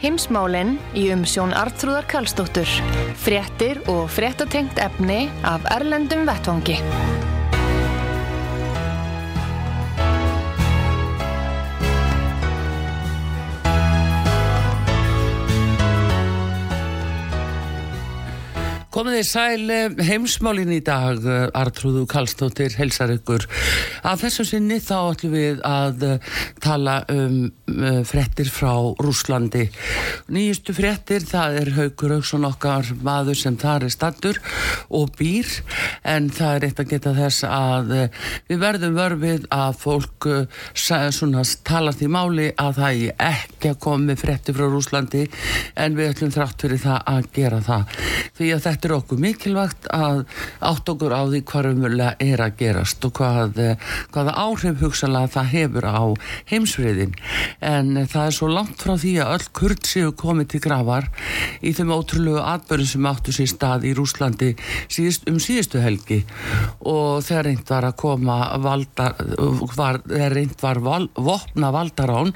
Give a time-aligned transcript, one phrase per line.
[0.00, 2.70] Heimsmálinn í umsjón Artrúðar Kallstóttur.
[3.20, 6.78] Fréttir og fréttatengt efni af Erlendum Vettvangi.
[18.90, 23.44] Komið þið sæl eh, heimsmálin í dag, eh, Artrúðu Kallstóttir, helsar ykkur.
[24.02, 27.36] Að þessum sinni þá ætlum við að eh, tala um
[28.02, 29.68] frettir frá Rúslandi.
[30.34, 34.40] Nýjustu frettir, það er Haugur Haugsson okkar maður sem þar er standur
[34.90, 35.46] og býr,
[36.02, 37.92] en það er eitt að geta þess að
[38.50, 40.28] við verðum vörfið að fólk
[40.74, 45.22] svona, tala því máli að það er ekki að koma með frettir frá Rúslandi,
[45.78, 47.96] en við ætlum þrátt fyrir það að gera það.
[48.40, 50.22] Því að þetta þetta er okkur mikilvægt að
[50.64, 53.58] átt okkur á því hvað umverulega er að gerast og hvað,
[54.14, 56.00] hvaða áhrif hugsalega það hefur á
[56.48, 57.12] heimsfriðin
[57.60, 61.10] en það er svo langt frá því að öll kurt séu komið til gravar
[61.60, 64.54] í þeim ótrúlegu atbörðum sem áttu sér stað í Rúslandi
[64.88, 66.22] síðust, um síðustu helgi.
[66.88, 69.10] Og þegar reynd var að koma valda,
[69.76, 72.32] var, þegar reynd var val, vopna valdarán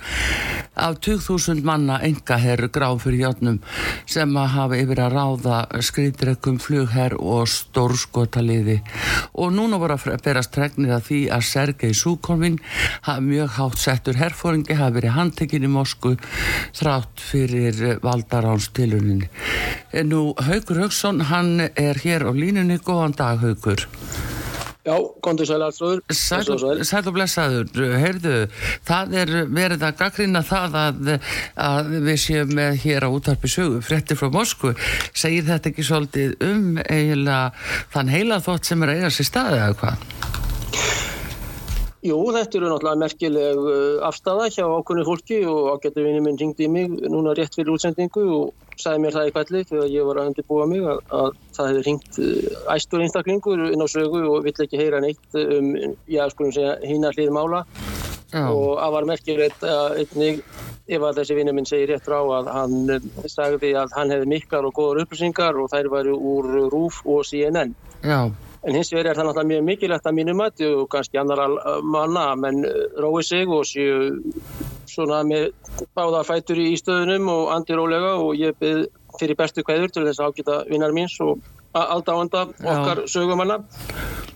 [0.75, 3.61] af 2000 manna enga herru gráð fyrir hjáttnum
[4.11, 8.81] sem að hafa yfir að ráða skriðdreif afrekum flugherr og stórskotaliði.
[9.39, 12.59] Og núna voru að berast tregnir að því að Sergei Súkonvin
[13.23, 16.17] mjög hátt settur herfóringi hafa verið handtekinn í Mosku
[16.75, 19.31] þrátt fyrir valdaránstilunni
[20.05, 22.81] nú Haugur Haugsson hann er hér á línunni.
[22.83, 23.87] Góðan dag Haugur
[24.85, 26.03] Já, kontur sæl aðströður.
[26.13, 27.71] Sæl og blessaður,
[28.03, 28.35] heyrðu,
[28.85, 31.09] það er verið að gaggrina það að,
[31.65, 34.75] að við séum með hér á útarpi sögu, frettir frá Moskvu,
[35.17, 37.55] segir þetta ekki svolítið um eiginlega
[37.97, 40.09] þann heila þótt sem er að eiga sér staði eða hvað?
[42.05, 46.67] Jú, þetta eru náttúrulega merkileg uh, afstafa hjá ákunni fólki og ágættu vinni minn ringdi
[46.67, 50.21] í mig núna rétt fyrir útsendingu og sagði mér það í kvelli þegar ég var
[50.21, 54.47] að undirbúa mig að, að það hefði ringt uh, æstur einstaklingur inn á sögu og
[54.47, 55.73] vill ekki heyra neitt um,
[56.11, 57.65] já, skulum segja, hína hlið mála
[58.33, 58.45] já.
[58.45, 60.41] og að var að einnig
[60.85, 64.33] ef að þessi vinni minn segir rétt frá að hann uh, sagði að hann hefði
[64.35, 67.73] mikkar og góður upplýsingar og þær væri úr RÚF og CNN.
[68.05, 68.29] Já.
[68.65, 71.49] En hins vegar er það náttúrulega mjög mikilvægt að mínum að og kannski annara
[71.85, 72.63] manna menn
[73.05, 73.99] rói sig og séu
[74.89, 75.51] svona með
[75.97, 78.87] báða fætur í stöðunum og andir ólega og ég byrð
[79.21, 83.59] fyrir bestu kveður til þess að ágita vinnar míns og aldáanda okkar sögumanna.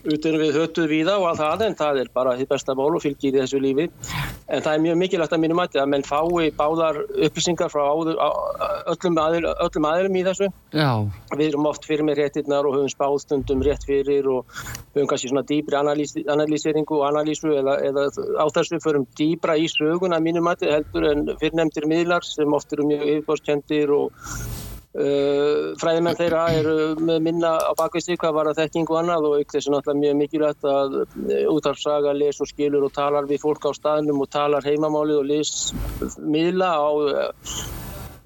[0.09, 2.93] Utan við hötuð við það og allt það en það er bara því besta mál
[2.95, 3.87] og fylgir í þessu lífi.
[4.49, 8.21] En það er mjög mikilvægt að mínum að menn fái báðar upplýsingar frá áður,
[8.93, 10.49] öllum, aðil, öllum aðilum í þessu.
[10.69, 10.89] Já.
[11.35, 14.45] við erum oft fyrir með réttirnar og höfum spáðstundum rétt fyrir og
[14.95, 18.07] höfum kannski svona dýbri analýseringu og analýsu eða, eða
[18.39, 22.87] á þessu förum dýbra í söguna mínum að heldur en fyrirnemtir miðlar sem oft eru
[22.89, 24.13] mjög yfirbórskendir og
[24.89, 29.35] Uh, fræðimenn þeirra eru með minna á bakvisti hvað var að þekking og annað og
[29.43, 33.67] ykkur þessu náttúrulega mjög mikilvægt að uh, útvarpsaga les og skilur og talar við fólk
[33.69, 35.51] á staðnum og talar heimamálið og les
[36.17, 37.53] miðla á uh,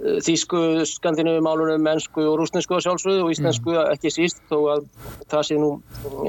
[0.01, 3.91] þýsku, skandinu málunum, mennsku og rúsnesku sjálfsögðu og íslensku mm.
[3.93, 4.87] ekki síst þó að
[5.31, 5.69] það sé nú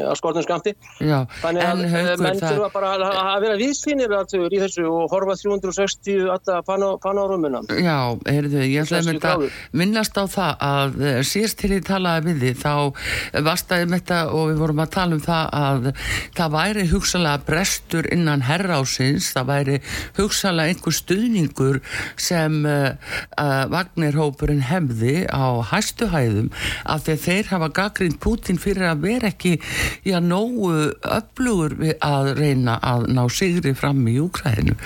[0.05, 4.85] að skortum skamti þannig að eh, menn þurfa bara að, að vera viðsynir í þessu
[4.89, 6.69] og horfa 360 alltaf
[7.05, 9.51] panórumuna Já, heyrðu, ég ætlaði með þetta
[9.81, 12.75] minnast á það að eh, síðast til ég talaði við því þá
[13.49, 15.91] vastaði með þetta og við vorum að tala um það að
[16.37, 19.81] það væri hugsalega brestur innan herrásins, það væri
[20.19, 21.81] hugsalega einhver stuðningur
[22.21, 26.51] sem uh, Vagnirhópurinn hefði á hæstuhæðum
[26.85, 29.55] af því að þeir hafa gaggrind Putin fyrir að vera ekki
[30.07, 30.73] já, nógu
[31.03, 34.77] öflugur að reyna að ná sigri fram í Úkræðinu.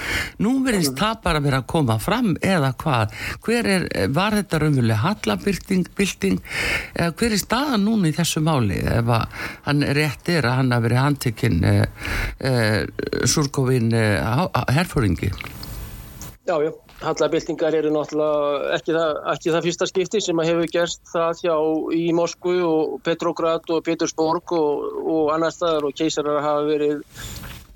[0.44, 3.14] Nú verðist það bara verið að koma fram eða hvað?
[3.44, 9.14] Hver er, var þetta raunveruleg hallabilding, hver er staðan núna í þessu máli ef
[9.68, 12.82] hann rétt er að hann hafi verið handtekinn eh, eh,
[13.28, 15.32] Surkovin eh, herfóringi?
[16.48, 21.04] Já, já Hallabildingar eru náttúrulega ekki það, ekki það fyrsta skipti sem að hefur gerst
[21.12, 21.54] það hjá
[21.94, 27.04] í Moskvu og Petrograd og Petersborg og, og annar staðar og keisarar hafa verið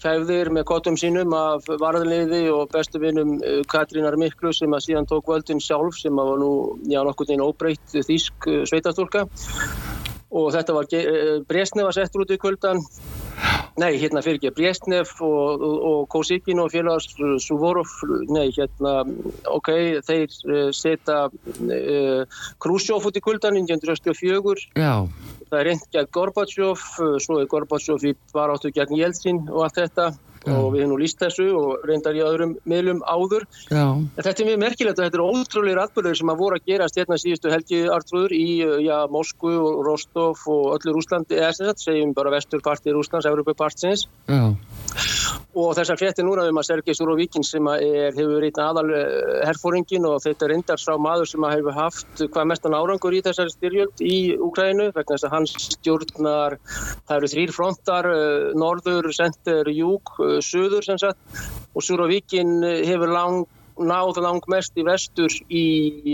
[0.03, 5.09] kæfðir með kottum sínum af varðliði og bestu vinnum eh, Katrínar Miklu sem að síðan
[5.11, 6.53] tók völdin sjálf sem að var nú,
[6.91, 9.29] já, nokkur tíðin óbreytt þýsk eh, sveitastúlka
[10.33, 12.83] og þetta var eh, Bresnef að setja út í kvöldan
[13.81, 17.09] Nei, hérna fyrir ekki, Brestnef og, og, og Kosikin og félags
[17.41, 17.89] Suvorov,
[18.29, 18.99] nei, hérna,
[19.49, 19.71] ok,
[20.05, 24.67] þeir uh, setja uh, Khrushchev út í kuldan 1984.
[24.77, 24.93] Já.
[25.49, 26.85] Það er reynd gegn Gorbachev,
[27.21, 30.13] svo er Gorbachev í varáttu gegn Jeltsin og allt þetta.
[30.43, 30.55] Já.
[30.57, 33.47] og við hefum nú líst þessu og reyndar í öðrum miðlum áður.
[33.71, 33.85] Já.
[33.95, 36.99] En þetta er mjög merkilegt að þetta er ótrúlega atbyrður sem að voru að gerast
[36.99, 38.49] hérna síðustu helgi artrúður í
[38.87, 44.09] já, Moskvu og Rostov og öllur Úslandi, eða sem þetta segjum bara vesturpartið Úslands, Európa-partsins.
[44.31, 49.41] Já og þessar frétti núna um að Sergei Surovíkin sem er, hefur verið aðal eh,
[49.49, 53.53] herfóringin og þetta er reyndar sá maður sem hefur haft hvað mestan árangur í þessari
[53.53, 59.69] styrjöld í Úkrænu vegna þess að hans stjórnar það eru þrýr frontar eh, norður, sendir,
[59.77, 61.43] júk, eh, söður sem sagt.
[61.77, 63.45] Og Surovíkin hefur lang
[63.89, 65.65] náð langmest í vestur í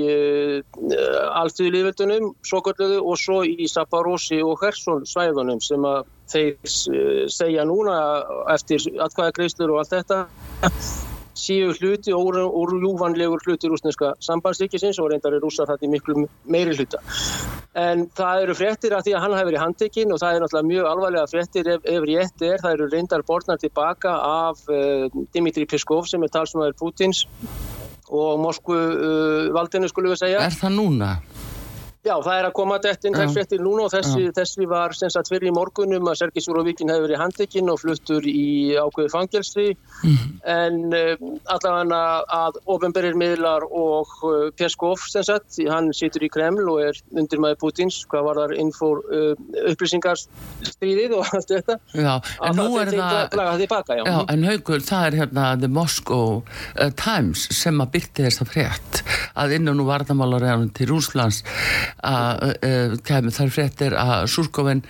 [0.03, 0.61] uh,
[1.41, 7.99] alltíðu lífveldunum og svo í Saparósi og Hersson svæðunum sem að þeir uh, segja núna
[8.55, 10.25] eftir atkvæðagreislur og allt þetta
[11.39, 16.75] séu hluti og úrljúvanlegur hluti rúsneska sambandsríkisins og reyndar er rússar þetta í miklu meiri
[16.75, 17.03] hluta.
[17.79, 20.71] En það eru fréttir af því að hann hefur verið handtekinn og það er náttúrulega
[20.73, 22.63] mjög alvarlega fréttir ef, ef rétt er.
[22.63, 27.25] Það eru reyndar borðnar tilbaka af uh, Dimitri Peskov sem er talsmaður Putins
[28.09, 30.43] og Moskvu uh, valdinu skulum við segja.
[30.49, 31.13] Er það núna?
[32.09, 35.13] Já, það er að koma þetta inn þær frettir núna og þessi, þessi var sem
[35.13, 38.49] sagt fyrir í morgunum að Sergei Súrovíkin hefur verið handekinn og fluttur í
[38.81, 39.71] ákveðu fangelsi.
[40.03, 41.15] Mm en uh,
[41.53, 42.01] allavega
[42.33, 47.43] að ofenberir miðlar og uh, Peskov sem sagt, hann situr í Kreml og er undir
[47.43, 49.33] maður Putins, hvað var þar infór uh,
[49.73, 51.79] upplýsingarstríðið og allt þetta.
[51.99, 52.13] Já,
[52.49, 54.05] en nú er það baka, já.
[54.07, 56.43] já, en haugur, það er hérna The Moscow
[56.99, 59.03] Times sem að byrti þess að frett
[59.39, 60.47] að innan og varðamálar
[60.77, 61.43] til Rúslands
[62.05, 64.85] að kemur þar fréttir að Súrkófinn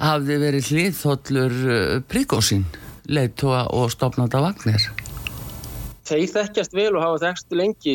[0.00, 1.58] hafði verið hliðþóllur
[2.08, 2.64] Príkósín
[3.08, 4.88] leittóa og stopnanda vagnir
[6.08, 7.94] Þeir þekkjast vel og hafa þekkst lengi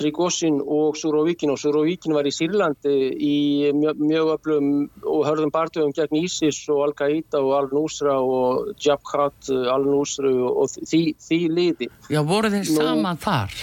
[0.00, 3.36] Príkósín og Súróvíkin og Súróvíkin var í Sýrlandi í
[3.76, 4.70] mjög, öflum
[5.04, 11.40] og hörðum barndöfum gegn Ísis og Al-Qaida og Al-Nusra og Jabhat Al-Nusra og því, því
[11.52, 11.90] liði.
[12.10, 13.60] Já, voru þeir Nú, saman þar?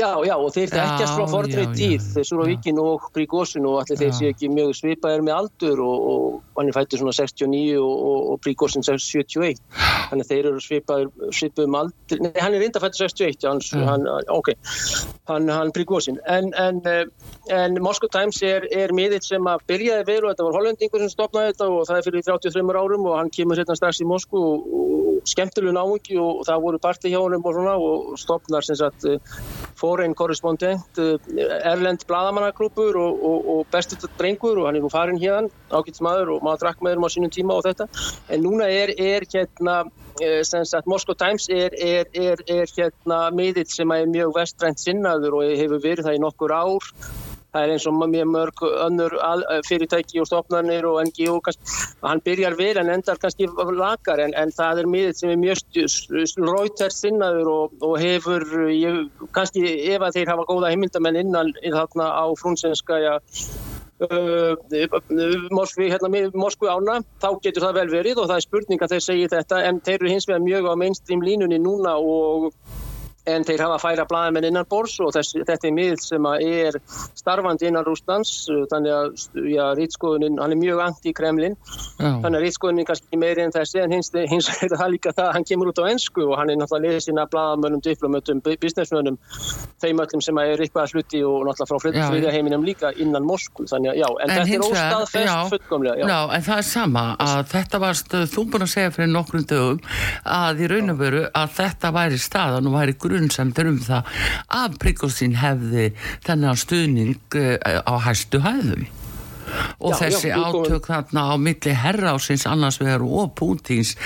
[0.00, 4.14] Já, já, og þeir þekkjast frá fordreið tíð, þeir Súravíkin og Príkósin og allir þeir
[4.16, 8.30] séu ekki mjög svipaðir með aldur og, og hann er fættið svona 69 og, og,
[8.32, 9.60] og Príkósin 71,
[10.08, 14.08] þannig að þeir eru svipaðir, svipaðum aldur, nei, hann er reynda fættið 61, hann, hann,
[14.32, 14.50] ok,
[15.28, 16.80] hann, hann Príkósin, en, en,
[17.60, 21.12] en Moscow Times er, er miðill sem að byrjaði vel og þetta var hollendingur sem
[21.12, 24.46] stopnaði þetta og það er fyrir 33 árum og hann kemur hérna strax í Moskú
[24.48, 29.06] og skemmtilegu náungi og það voru parti hjá hann og svona og stopnar sem sagt
[29.80, 31.16] foreign korrespondent, eh,
[31.72, 36.34] erlend bladamannagrúpur og, og, og bestut drengur og hann er nú farin hérna, ágætt maður
[36.36, 37.88] og maður drakk með um á sínum tíma og þetta.
[38.28, 39.78] En núna er, er hérna,
[40.20, 45.40] eh, sem sagt, Moscow Times er, er, er hérna miðill sem er mjög vestrænt sinnaður
[45.40, 46.92] og hefur verið það í nokkur ár
[47.54, 49.16] það er eins og mjög mörg önnur
[49.68, 51.38] fyrirtæki og stofnarnir og NGO
[52.02, 53.48] hann byrjar vel en endar kannski
[53.78, 55.58] lakar en, en það er miður sem er mjög
[56.50, 59.02] ráйтær sinnaður og, og hefur ég,
[59.34, 59.64] kannski
[59.94, 63.18] ef að þeir hafa góða heimildamenn innan þarna á frúnsenska ja,
[64.00, 64.56] Uh,
[65.52, 69.02] Moskvi, hérna, Moskvi ána þá getur það vel verið og það er spurning að þeir
[69.04, 72.46] segi þetta en þeir eru hins vegar mjög á mainstream línunni núna og
[73.28, 76.78] en þeir hafa að færa blæðamenn innan bors og þess, þetta er miðl sem er
[77.18, 78.32] starfandi innan Rústlands
[78.70, 79.06] þannig að
[79.52, 81.56] já, rýtskoðunin, hann er mjög anti-Kremlin
[81.98, 85.26] þannig að rýtskoðunin er kannski meiri en þessi en hins, hins er það líka það
[85.28, 89.20] að hann kemur út á ennsku og hann er náttúrulega leðið að blæðamönnum, diplomötum, businessmönnum
[89.82, 93.92] þeim öllum sem er eitthvað hluti og náttúrulega frá friðja heiminum líka innan Moskú þannig
[93.92, 96.00] að já, en, en þetta er óstaðfest fullkomlega.
[96.00, 96.06] Já.
[96.08, 98.90] já, en það er sama að þetta varst, þú búin að segja
[103.10, 104.14] grunnsamtur um það
[104.60, 105.90] að Prigozhin hefði
[106.26, 108.88] þennan stuðning eh, á hæstu hæðum.
[109.82, 113.96] Og já, þessi já, átök þarna á milli herrásins annars vegar og Pútins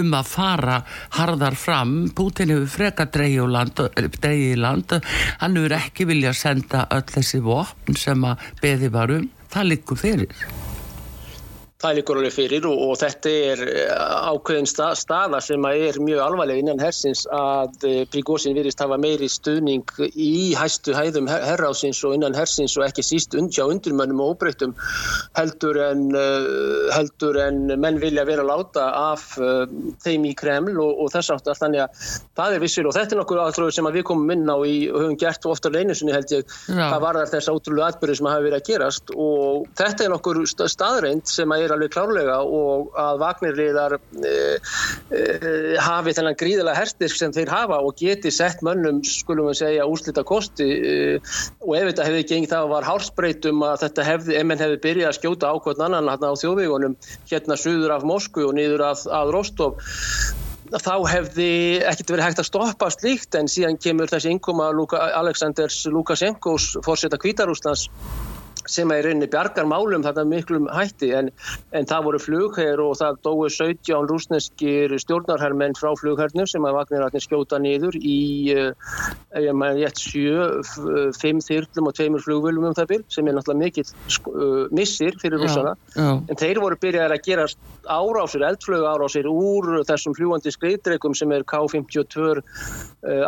[0.00, 0.78] um að fara
[1.18, 1.96] harðar fram.
[2.16, 3.44] Pútin hefur freka dreigið
[4.46, 4.96] í land.
[5.42, 10.46] Hann hefur ekki vilja senda öll þessi vopn sem að beði varum það likur fyrir
[11.84, 16.22] Það líkur alveg fyrir og, og þetta er eh, ákveðin sta, staða sem er mjög
[16.24, 19.84] alvarleg innan hersins að Prígósin virðist hafa meiri stuðning
[20.16, 24.72] í hæstu hæðum herrásins og innan hersins og ekki síst undjá undurmönnum og óbreytum
[25.36, 26.06] heldur en,
[26.94, 29.26] heldur en menn vilja vera láta af
[30.04, 33.20] þeim í Kreml og, og þess aftur þannig að það er vissir og þetta er
[33.20, 36.32] nokkur aðtröður sem að við komum inn á í og höfum gert ofta leynisunni held
[36.32, 36.88] ég Já.
[36.88, 41.28] hvað var þess átrúlega atbyrði sem hafa verið að gerast og þetta er nokkur staðreind
[41.30, 44.34] sem að er alveg klárlega og að vagnirliðar e,
[45.14, 45.22] e,
[45.84, 50.24] hafi þennan gríðilega herstyrk sem þeir hafa og geti sett mönnum, skulum við segja, úslita
[50.26, 50.94] kosti e,
[51.64, 55.12] og ef þetta hefði gengið það var hálsbreytum að þetta hefði, ef menn hefði byrjað
[55.12, 56.96] að skjóta ákvöldn annan hérna á þjóðvígunum
[57.30, 59.78] hérna suður af Moskvu og niður af, af Rostov
[60.72, 61.50] þá hefði
[61.84, 64.70] ekkert verið hægt að stoppa slíkt en síðan kemur þessi inkoma
[65.20, 67.88] Aleksandrs Lukashenkos fórseta Kvítarúslands
[68.70, 71.30] sem er rauninni bjargar málum þetta miklum hætti en,
[71.76, 77.24] en það voru flugherr og það dói 17 rúsneskir stjórnarherrmenn frá flughernum sem að vagnirarnir
[77.24, 78.18] skjóta niður í
[78.54, 83.64] ég maður rétt 7, 5 þyrlum og 2 flugvölum um það byrj sem er náttúrulega
[83.64, 83.88] mikill
[84.32, 87.46] uh, missir fyrir rúsana en þeir voru byrjaðið að gera
[87.84, 92.42] árásir, eldflögu árásir úr þessum fljúandi skreitreikum sem er K-52 uh,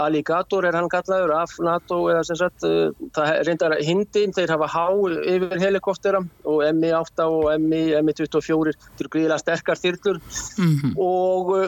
[0.00, 4.70] Alligator er hann kallaður af NATO eða sem sagt uh, það reyndar hindin, þeir hafa
[4.72, 4.86] há
[5.34, 10.94] yfir helikoptera og MI-8 og MI-24 til gríðilega sterkar þyrlur mm -hmm.
[10.96, 11.66] og uh,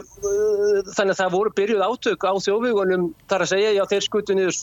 [0.97, 4.55] þannig að það voru byrjuð átök á þjóðvígunum þar að segja, já þeir skutu niður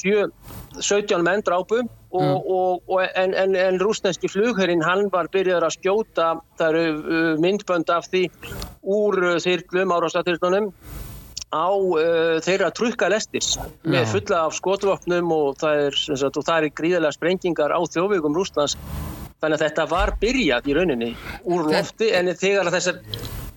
[0.82, 1.82] 17 menn drápu
[2.16, 2.36] og, mm.
[2.58, 6.28] og, og, en, en, en rúsneski flugherrin hann var byrjuð að skjóta
[6.60, 8.30] það eru uh, myndbönd af því
[8.84, 10.72] úr uh, þyrlum árásaþyrlunum
[11.56, 13.56] á uh, þeirra trukka lestis
[13.88, 18.36] með fulla af skotvopnum og það er, sagt, og það er gríðilega sprengingar á þjóðvíkum
[18.36, 18.76] Rúslands
[19.40, 21.12] þannig að þetta var byrjað í rauninni
[21.48, 23.00] úr lofti en þegar þessar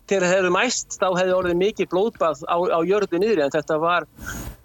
[0.09, 3.79] þegar það hefði mæst þá hefði orðið mikið blóðbað á, á jörðu niður en þetta
[3.83, 4.07] var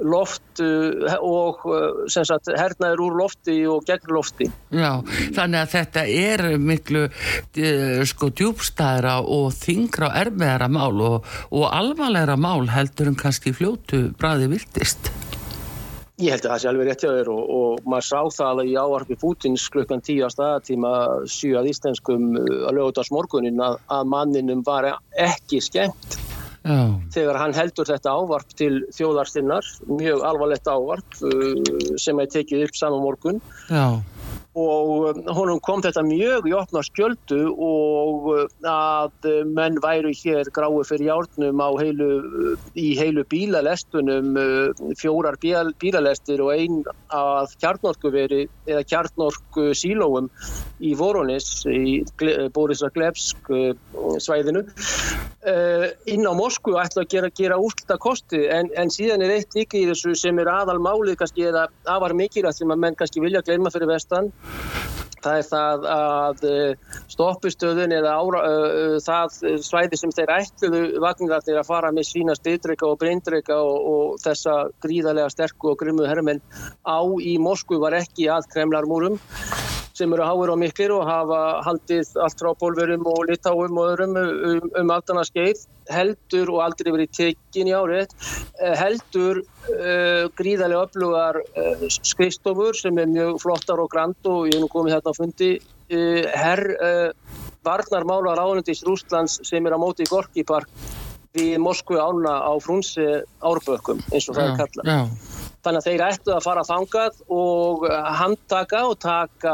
[0.03, 4.49] loft uh, og uh, sagt, hernaður úr lofti og gegn lofti.
[4.73, 4.91] Já,
[5.35, 11.67] þannig að þetta er miklu uh, sko djúbstæðra og þingra og erfiðara mál og, og
[11.71, 15.11] alvarlegra mál heldur en kannski fljótu bræði viltist.
[16.21, 18.73] Ég held að það sé alveg rétt hjá þér og, og maður sá það í
[18.77, 20.91] áarpi Pútins klukkan tíu á staðatíma
[21.25, 26.19] sjú að íslenskum uh, að lögutast morgunin að, að manninum var ekki skemmt
[26.63, 26.77] Já.
[27.11, 32.77] þegar hann heldur þetta ávarp til þjóðarstinnar, mjög alvarlegt ávarp uh, sem er tekið upp
[32.77, 33.41] saman morgun
[33.73, 33.97] Já
[34.53, 40.49] og um, honum kom þetta mjög í opna skjöldu og uh, að menn væru hér
[40.53, 48.13] grái fyrir hjárnum heilu, uh, í heilu bílalestunum uh, fjórar bílalestir og einn að kjarnorku
[48.13, 50.29] veri eða kjarnorku sílóum
[50.83, 52.03] í Voronis í
[52.53, 53.49] Borisar Glebsk
[54.19, 54.63] svæðinu.
[56.11, 59.79] Inn á Moskvu ætla að gera, gera úrslita kosti en, en síðan er eitt líka
[59.79, 63.43] í þessu sem er aðal málið kannski eða afar mikilvægt sem að menn kannski vilja
[63.45, 64.31] gleyma fyrir vestan
[65.23, 71.59] Það er það að eh, stoppustöðun eða ára, uh, það svæði sem þeir ætluðu vagnarnir
[71.61, 76.43] að fara með sína styrtrykka og breyndrykka og, og þessa gríðarlega sterku og grimmu herrmenn
[76.83, 79.15] á í Moskvu var ekki að kremlarmúrum
[79.93, 84.17] sem eru háir og miklir og hafa haldið allt frá bólverum og litáum og öðrum
[84.17, 88.13] um, um aldana skeið heldur og aldrei verið tekin í árið
[88.61, 94.55] eh, heldur uh, gríðarlega öflugar uh, skristofur sem er mjög flottar og grand og ég
[94.55, 96.63] hef nú komið hérna á fundi uh, herr
[97.63, 100.71] varnarmálar ánundis Rústlands sem er á móti í Gorki park
[101.33, 103.05] við Moskvu ána á frunsi
[103.41, 105.32] árbökkum eins og það er kallað
[105.63, 109.53] Þannig að þeir ættu að fara þangað og eh, handtaka og taka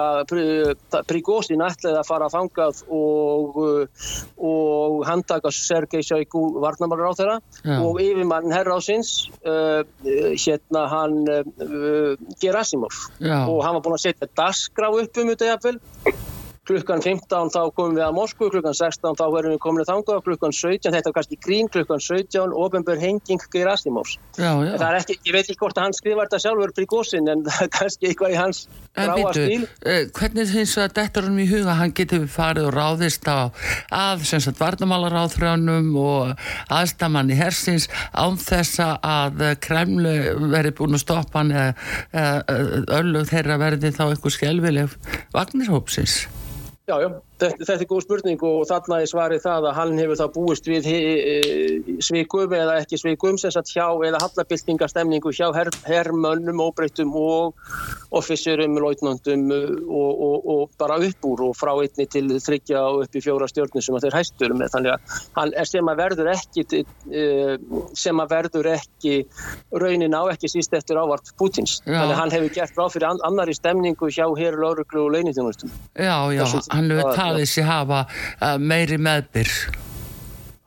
[1.09, 4.07] Prigósin ætlaði að fara þangað og, eh,
[4.49, 7.77] og handtaka Sergei Sjaiku varnamálar á þeirra Já.
[7.85, 9.13] og yfirmann herrásins
[9.45, 9.81] uh,
[10.33, 13.45] hérna hann uh, Gerasimov Já.
[13.45, 15.79] og hann var búin að setja dasgrá upp um þetta jafnvel
[16.69, 20.17] klukkan 15 þá komum við að Moskvu, klukkan 16 þá verðum við komin að þanga
[20.27, 24.17] klukkan 17, þetta er kannski grín, klukkan 17, ofinbjörn henging Gerasimovs.
[24.37, 24.73] Já, já.
[24.77, 27.65] Það er ekki, ég veit ekki hvort að hann skrifar þetta sjálfur príkósinn en það
[27.65, 28.61] er kannski eitthvað í hans
[28.95, 29.67] gráa stíl.
[29.89, 33.29] Eh, hvernig finnst það að þetta er um í huga, hann getur farið og ráðist
[33.29, 36.45] á að, sem sagt, varnamálaráðfrjónum og
[36.79, 40.15] aðstamann í hersins án þessa að Kremlu
[40.53, 42.59] veri búin að stoppa hann eða
[42.99, 44.99] öllu þeirra verði þá eitthvað skelvileg
[45.35, 46.21] vagnirhópsins.
[46.89, 50.19] Já, já, Þetta, þetta er góð spurning og þarna er svarið það að hann hefur
[50.19, 55.47] það búist við he, e, svikum eða ekki svikum sem sagt hjá eða hallabildingastemningu hjá
[55.55, 57.55] her, herrmönnum, óbreytum og
[58.19, 63.15] officerum, lautnandum og, og, og bara upp úr og frá einni til þryggja og upp
[63.15, 66.65] í fjóra stjórnum sem þeir hæstur með þannig að hann er sem að verður ekki
[66.75, 67.23] e,
[67.95, 69.15] sem að verður ekki
[69.71, 71.79] raunin á ekki síst eftir ávart Pútins.
[71.85, 72.01] Já.
[72.01, 75.71] Þannig að hann hefur gert ráð fyrir annari stemningu hjá hér lauruglu og leinitjónustum.
[75.95, 76.43] Já, já,
[76.73, 79.51] hann hefur talað sér hafa uh, meiri meðbyr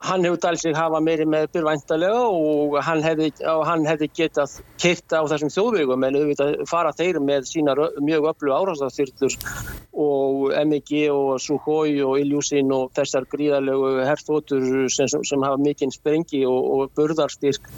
[0.03, 3.29] hann hefur talið sig hafa meiri meðbyr væntalega og hann hefði,
[3.67, 8.55] hann hefði getað kyrta á þessum þjóðvegum en auðvitað fara þeir með sína mjög öllu
[8.57, 9.37] árastafþyrlur
[10.03, 16.43] og MIG og Suhoi og Iljúsin og þessar gríðarlegu herþótur sem, sem hafa mikinn sprengi
[16.49, 17.71] og, og burðarstyrk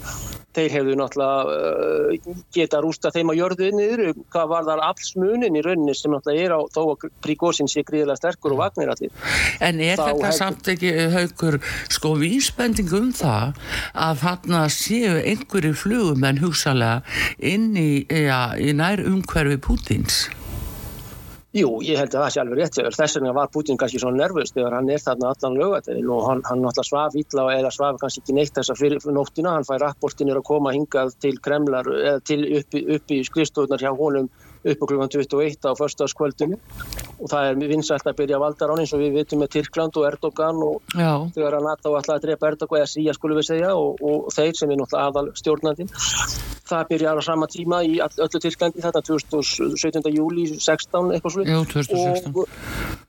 [0.56, 4.02] þeir hefðu náttúrulega uh, geta rústa þeim á jörðinniður
[4.32, 8.18] hvað var þar afsmunin í rauninni sem náttúrulega er á þó að príkósin sé gríðilega
[8.20, 9.12] sterkur og vagnir allir.
[9.60, 10.38] En er Þá þetta hef...
[10.40, 11.60] samt ekki haugur
[11.92, 13.60] sko vísbending um það
[14.06, 17.02] að þarna séu einhverju flugumenn hugsalega
[17.38, 20.26] inn í, ja, í nær umhverfi Pútins?
[21.56, 24.10] Jú, ég held að það sé alveg rétt þegar þess vegna var Putin kannski svo
[24.12, 28.00] nervust þegar hann er þarna allan lögategin og hann, hann náttúrulega svaf ítla eða svaf
[28.02, 32.20] kannski ekki neitt þessa fyrir nóttina, hann fær rapportinir að koma hingað til Kremlar eða
[32.28, 34.28] til uppi, uppi skrifstofunar hjá honum
[34.72, 36.58] upp á klukkan 21 á förstaskvöldinu
[37.20, 40.08] og það er vinsælt að byrja valdar án eins og við vitum með Tyrkland og
[40.10, 41.12] Erdogan og Já.
[41.34, 44.58] þegar að NATO ætlaði að drepa Erdogan eða síja skulum við segja og, og þeir
[44.58, 45.88] sem er náttúrulega aðal stjórnandi
[46.66, 50.10] það byrjar á sama tíma í öllu Tyrklandi þetta 17.
[50.14, 51.50] júli 16 eitthvað slútt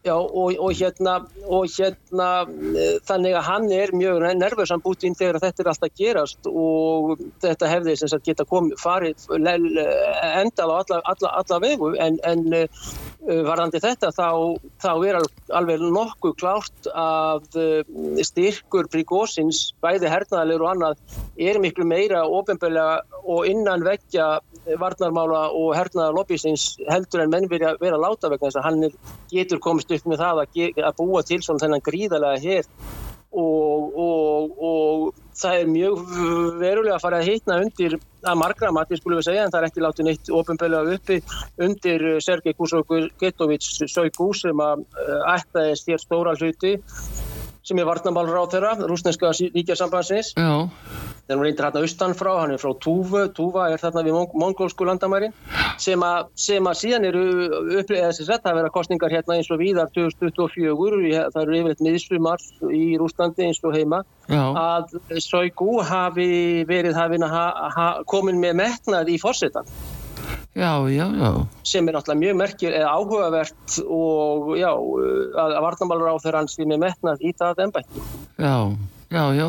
[0.08, 1.16] og, og, og hérna
[1.48, 6.50] og hérna e, þannig að hann er mjög nervösan bútinn þegar þetta er alltaf gerast
[6.52, 12.18] og þetta hefði sem sagt geta komið farið endað á alla, alla, alla vegu en,
[12.28, 12.64] en e,
[13.48, 14.30] varðandi þetta þá,
[14.84, 15.20] þá er
[15.60, 17.68] alveg nokkuð klárt að e,
[18.28, 21.18] styrkur príkósins bæði hernaðalegur og annað
[21.50, 24.30] er miklu meira ofinbeglega og innan vekkja
[24.80, 28.88] varnarmála og hernaða lobbyistins heldur en menn verið að vera láta vegna þess að hann
[29.32, 32.72] getur komist upp með það að, að búa til svona þennan gríðalega hér
[33.38, 36.14] og, og, og það er mjög
[36.62, 39.84] verulega fara að hitna undir að margra mati skulum við segja en það er ekki
[39.86, 41.20] látið neitt ofinbeglega uppi
[41.68, 46.78] undir Sergei Kusokur Getovic Söygú sem að eh, ættaðist hér stóra hluti
[47.68, 50.34] sem er varnamálur á þeirra, rúsneska ríkjasambansins.
[50.38, 50.68] Já.
[51.28, 54.86] Þeir eru reyndir hérna austan frá, hann er frá Túfu, Túfa er þarna við mongólsku
[54.88, 55.28] landamæri,
[55.84, 57.24] sem að, sem að síðan eru
[57.82, 62.48] upplegað þessi sett að vera kostningar hérna eins og víðar 2024, það eru yfirleitt miðsumar
[62.72, 64.46] í Rúslandi eins og heima, Já.
[64.56, 64.96] að
[65.28, 69.68] Söygú hafi verið hafinn að ha, ha, komin með metnað í fórsetan.
[70.58, 71.32] Já, já, já.
[71.64, 74.72] Sem er náttúrulega mjög merkjur eða áhugavert og já,
[75.38, 78.06] að varnamálur á þeirra hans við með metnað í það ennbætti.
[78.42, 78.56] Já,
[79.14, 79.48] já, já.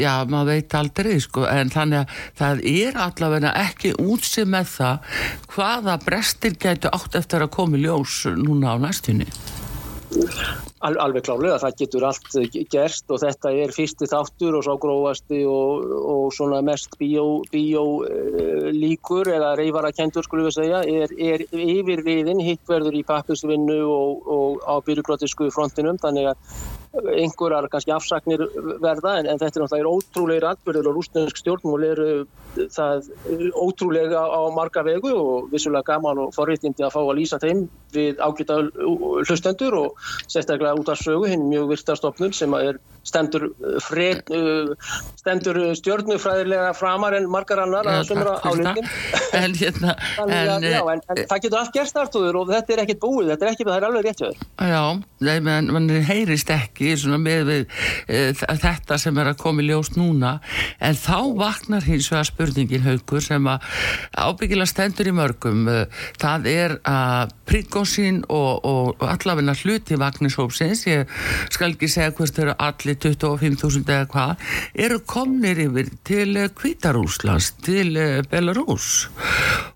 [0.00, 5.22] Já, maður veit aldrei, sko, en þannig að það er allavega ekki útsið með það
[5.52, 9.28] hvaða brestir getur átt eftir að komi ljós núna á næstunni.
[10.08, 12.36] Al, alveg klálega, það getur allt
[12.72, 17.84] gerst og þetta er fyrsti þáttur og ságrófasti og, og svona mest bíólíkur bíó,
[19.26, 24.62] uh, eða reyfarakendur skulum við segja, er, er yfirriðin hitt verður í pappisvinnu og, og
[24.64, 26.58] á byrjukrátisku frontinum þannig að
[26.94, 28.42] einhverjar kannski afsaknir
[28.82, 32.10] verða en, en þetta er náttúrulega ótrúlega atbyrður og rúsnesk stjórnmól eru
[32.74, 33.10] það
[33.54, 38.20] ótrúlega á marga vegu og vissulega gaman og forréttindi að fá að lýsa þeim við
[38.24, 38.58] ágita
[39.28, 43.46] hlustendur og sérstaklega út af sögu hinn mjög virtastofnun sem er stendur,
[43.84, 44.28] fred,
[45.16, 48.88] stendur stjórnufræðilega framar en margar annar að sumra álutin
[49.42, 53.32] en, hérna, en, en, en það getur allt gerst aftur og þetta er ekkit búið,
[53.32, 54.24] þetta er ekki, það er alveg rétt
[54.68, 54.82] Já,
[55.24, 57.64] nei, menn heyrist ekki með við,
[58.08, 60.38] e, þetta sem er að koma í ljós núna.
[60.80, 63.64] En þá vaknar hins vegar spurningin haugur sem að
[64.16, 65.66] ábyggilega stendur í mörgum.
[66.18, 71.08] Það er að Príkosín og, og allavegna hluti Vagnishópsins, ég
[71.52, 74.48] skal ekki segja hvers þau eru allir 25.000 eða hvað,
[74.86, 79.08] eru komnir yfir til Kvítarúslands, til eh, Belarus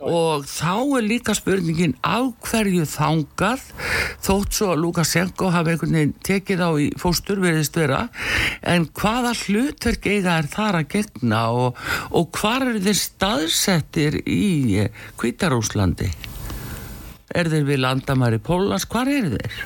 [0.03, 3.63] og þá er líka spurningin á hverju þangað?
[4.23, 8.05] Þótt svo að Lukashenko hafi einhvern veginn tekið á í fóstur veriðist vera,
[8.63, 11.81] en hvaða hlutverk eiga er þar að gegna og,
[12.11, 14.89] og hvað eru þeir staðsettir í
[15.21, 16.11] Kvítarúslandi?
[17.33, 18.85] Er þeir við landamæri Pólans?
[18.91, 19.63] Hvar er þeir?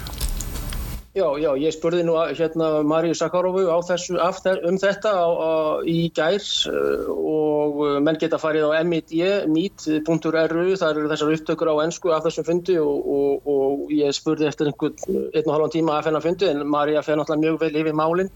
[1.17, 5.53] Já, já, ég spurði nú hérna Maríu Sakarovu þessu, þer, um þetta á, á,
[5.89, 12.13] í gær uh, og menn geta farið á mid.ru, það eru þessar upptökur á ennsku
[12.13, 16.11] af þessum fundi og, og, og ég spurði eftir einhvern einn og halvan tíma að
[16.11, 18.33] fennar fundi en Maríu fennar alltaf mjög vel yfir málinn.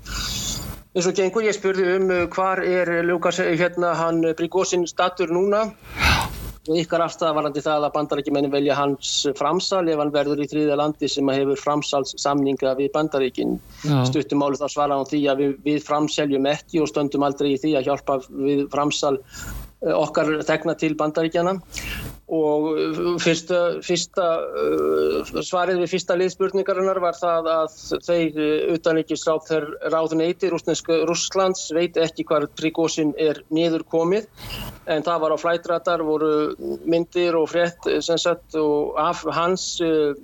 [0.96, 5.66] En svo gengur ég spurði um hvar er Lukas, hérna hann Bríkósinn statur núna
[6.70, 10.76] og ykkar afstæða varandi það að bandarækjumennin velja hans framsal ef hann verður í þriðja
[10.78, 13.56] landi sem hefur framsalssamninga við bandarækin.
[14.06, 17.58] Stuttum álu þá svara hann því að við, við framseljum ekki og stöndum aldrei í
[17.58, 19.16] því að hjálpa við framsal
[19.80, 21.56] okkar þegna til bandaríkjana
[22.30, 28.40] og uh, fyrsta, fyrsta uh, svarið við fyrsta liðspurningarinnar var það að þeir
[28.76, 34.28] utanrikisráð þeir ráðuneyti Rúslands veit ekki hvað Prigósin er niður komið.
[34.90, 39.64] En það var á flætratar voru myndir og frétt sagt, og af hans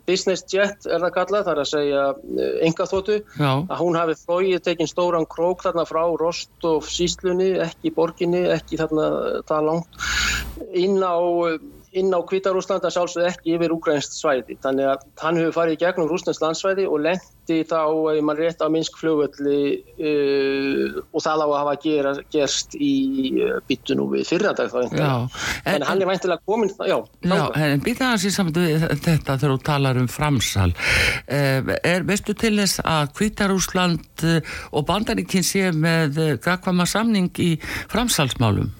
[0.09, 2.05] business jet er það kallað þar að segja
[2.67, 8.43] enga þóttu að hún hafi flóið tekinn stóran krók þarna frá Rostov síslunni ekki borginni,
[8.57, 9.07] ekki þarna
[9.49, 10.05] það langt
[10.77, 11.17] inn á
[12.13, 14.59] á Kvítarúslanda sjálfsög ekki yfir úgrænst svæði.
[14.65, 17.81] Þannig að hann hefur farið í gegnum rúsnest landsvæði og lendi þá,
[18.13, 19.61] ef mann rétt á Minsk flugvöldi
[19.97, 22.93] uh, og það á að hafa gera, gerst í
[23.41, 25.11] uh, byttunum við fyrradag þá einhverja.
[25.65, 26.99] En, en hann er væntilega komin já.
[27.25, 30.71] Já, en býta það sér saman við þetta þegar þú talar um framsal.
[31.25, 34.27] Uh, er, veistu til þess að Kvítarúsland
[34.73, 37.55] og bandaríkinn sé með gagvama samning í
[37.93, 38.75] framsalsmálum?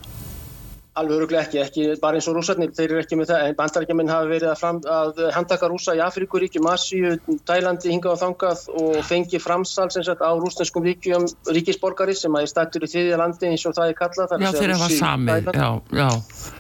[0.97, 4.13] Alveg öruglega ekki, ekki bara eins og rúsarnir, þeir eru ekki með það, en bandarækjuminn
[4.13, 7.17] hafa verið að, fram, að handtaka rúsa í Afrikuríki, Masíu,
[7.49, 12.53] Tælandi, hingað og þangað og fengi framsal sagt, á rúsneskum ríkjum, ríkisborgari sem að er
[12.53, 14.37] stættur í þriðja landi eins og það er kallað.
[14.41, 15.69] Já, þeir hafa samið, já,
[16.01, 16.09] já.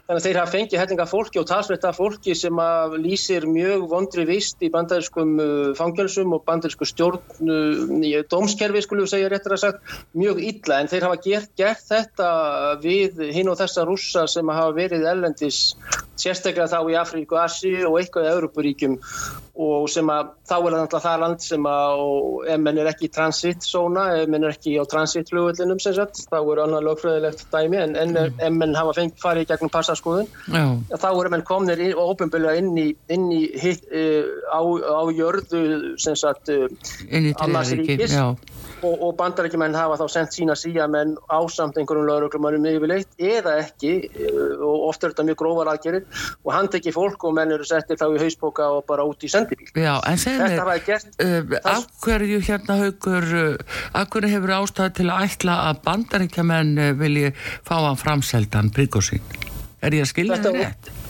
[0.07, 4.23] Þannig að þeir hafa fengið hellinga fólki og talsveita fólki sem að lýsir mjög vondri
[4.29, 9.97] vist í bandarískum uh, fangelsum og bandarísku stjórn, uh, dómskerfi skulum segja réttir að sagt,
[10.15, 12.29] mjög illa en þeir hafa gert, gert þetta
[12.85, 15.61] við hinn og þessa rúsa sem hafa verið ellendis
[16.17, 18.97] sérstaklega þá í Afríku, Asi og eitthvað í Európaríkjum
[19.67, 22.03] og sem að þá er það náttúrulega það land sem að
[22.53, 26.37] ef menn er ekki í transitzóna, ef menn er ekki á transitflugullinum sem sagt, þá
[26.41, 28.43] er annað lögfröðilegt dæmi en, en mm.
[28.49, 30.77] ef menn hafa fengið farið gegnum passaskoðun, mm.
[30.93, 35.65] þá er menn komnir og óbyrgulega inn í, inn í hitt, uh, á, á jörðu
[36.01, 36.69] sem sagt uh,
[37.45, 38.17] annars ríkis
[38.83, 44.55] og, og bandarækjumenn hafa þá sendt sína síamenn ásamt einhverjum lögurklumannum yfirleitt eða ekki uh,
[44.61, 48.03] og ofta er þetta mjög grófar aðgerir og hann tekir fólk og menn eru settið
[48.03, 49.71] þá í hausboka og bara út í send sendibíl.
[49.77, 55.09] Já, en segð mér, uh, af hverju hérna haugur, uh, af hverju hefur ástæði til
[55.11, 57.33] að ætla að bandaríkjaman uh, vilji
[57.67, 59.25] fá að framseldan Bryggosín?
[59.85, 61.06] Er ég að skilja þetta rétt?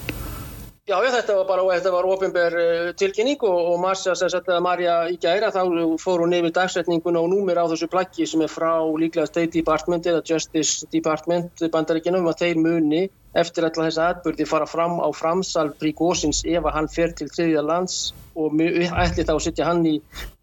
[0.86, 4.92] Já, þetta var bara, þetta var ofinber uh, tilkynning og, og Marcia sem settiða Marja
[5.10, 5.64] í gæra, þá
[5.98, 10.06] fór hún nefnir dagsetningun og númir á þessu plaggi sem er frá líklega State Department
[10.06, 13.00] eða Justice Department bandaríkinum að þeir muni
[13.40, 17.64] eftir alltaf þessa atbyrði fara fram á framsal Príkósins ef að hann fer til þriðja
[17.66, 17.98] lands
[18.36, 19.94] og ætli þá að setja hann í,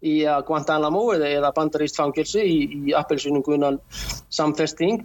[0.02, 0.14] í
[0.48, 2.56] Guantanamo eða, eða bandaríst fangilsi í,
[2.90, 3.78] í appelsinungunan
[4.34, 5.04] samfesting.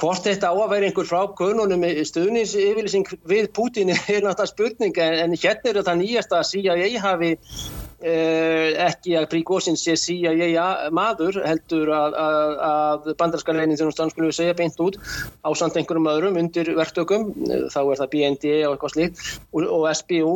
[0.00, 5.04] Hvort þetta á að vera einhver frá konunum stuðnins yfirlýsing við Putin er náttúrulega spurning
[5.04, 10.56] en hérna er þetta nýjast að CIA hafi Eh, ekki að Príkósin sé síja ég
[10.94, 14.98] maður heldur að, að, að bandarskan leinin þjónustan skulum við segja beint út
[15.46, 17.30] á samt einhverjum öðrum undir verktökum.
[17.70, 19.24] Þá er það BND og eitthvað slíkt.
[19.52, 20.34] Og, og SBU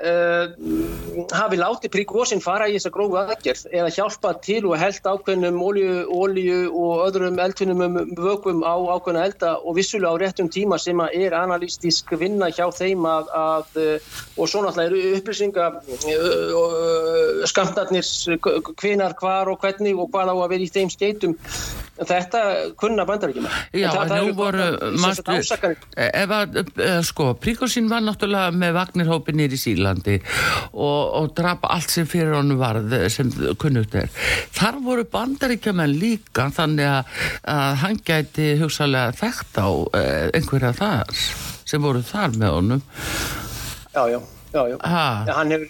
[0.00, 5.58] Uh, hafi látið príkvósinn fara í þessa grófu aðgerð eða hjálpa til og held ákveðnum
[5.60, 11.02] ólíu og öðrum eldtunum um vökum á ákveðna elda og vissulega á réttum tíma sem
[11.10, 13.76] er analýstísk vinna hjá þeim að, að
[14.40, 15.68] og svo náttúrulega eru upplýsinga
[16.16, 18.08] uh, skamtarnir
[18.80, 21.36] hvenar, hvar og hvernig og hvað á að vera í þeim skeitum
[22.00, 22.40] þetta
[22.80, 24.70] kunna bandar ekki með Já, en nú voru
[26.00, 26.60] ef að,
[27.04, 30.18] sko, príkvósinn var náttúrulega með vagnirhópi nýri síla Íslandi
[30.72, 34.10] og, og drapa allt sem fyrir honum varð sem kunnugt er.
[34.56, 41.24] Þar voru bandaríkjaman líka þannig að, að hann gæti hugsalega þekkt á eh, einhverja þar
[41.64, 42.84] sem voru þar með honum.
[43.90, 44.20] Já, já,
[44.54, 44.76] já, já.
[45.26, 45.68] já hann hefur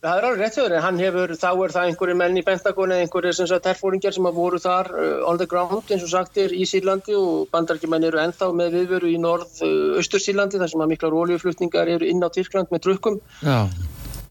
[0.00, 2.94] Það er alveg rétt fyrir, en hann hefur, þá er það einhverju menn í Pentagon
[2.94, 6.12] eða einhverju sem sagt herfóringar sem hafa voru þar uh, on the ground eins og
[6.14, 10.84] sagtir í Sýrlandi og bandarækjumenn eru ennþá með viðveru í norð-austur uh, Sýrlandi þar sem
[10.86, 13.20] að miklar oljuflutningar eru inn á Tyrkland með drukkum.
[13.44, 13.66] Já.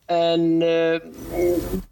[0.09, 0.97] En uh,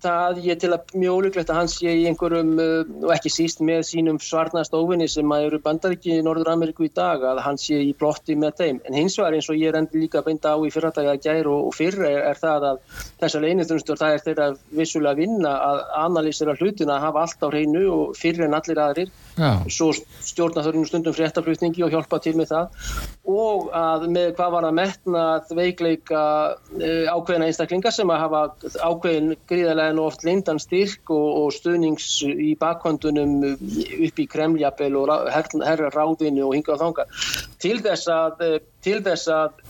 [0.01, 3.61] það ég til að mjög ólíklegt að hann sé í einhverjum uh, og ekki síst
[3.65, 7.61] með sínum svarnast óvinni sem að eru bandaríki í Norður Ameríku í dag að hann
[7.61, 8.81] sé í blotti með þeim.
[8.89, 11.27] En hins vegar eins og ég er endur líka að beinda á í fyrrataga að
[11.27, 12.81] gæra og, og fyrra er, er það að
[13.21, 14.49] þessar leinithunnstur það er þeirra
[14.81, 19.13] vissulega vinna að analýsera hlutina að hafa allt á hreinu og fyrir en allir aðrir.
[19.37, 19.61] Já.
[19.69, 22.79] svo stjórna þau stundum fréttaflutningi og hjálpa til með það.
[23.29, 26.21] Og að með hvað var að metna veikleika
[26.55, 28.41] uh, ákveðina einstaklingar sem að hafa
[28.89, 35.91] ákveðin gríðarlega oft lindan styrk og, og stuðnings í bakhondunum upp í Kremljapel og herra
[35.93, 37.07] ráðinu og hinga á þanga
[37.63, 39.61] til þess að, eh, til þess að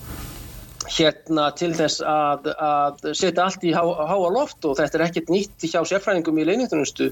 [0.88, 5.32] hérna til þess að, að setja allt í há, háa loft og þetta er ekkert
[5.34, 7.10] nýtt hjá sérfræðingum í leinitunustu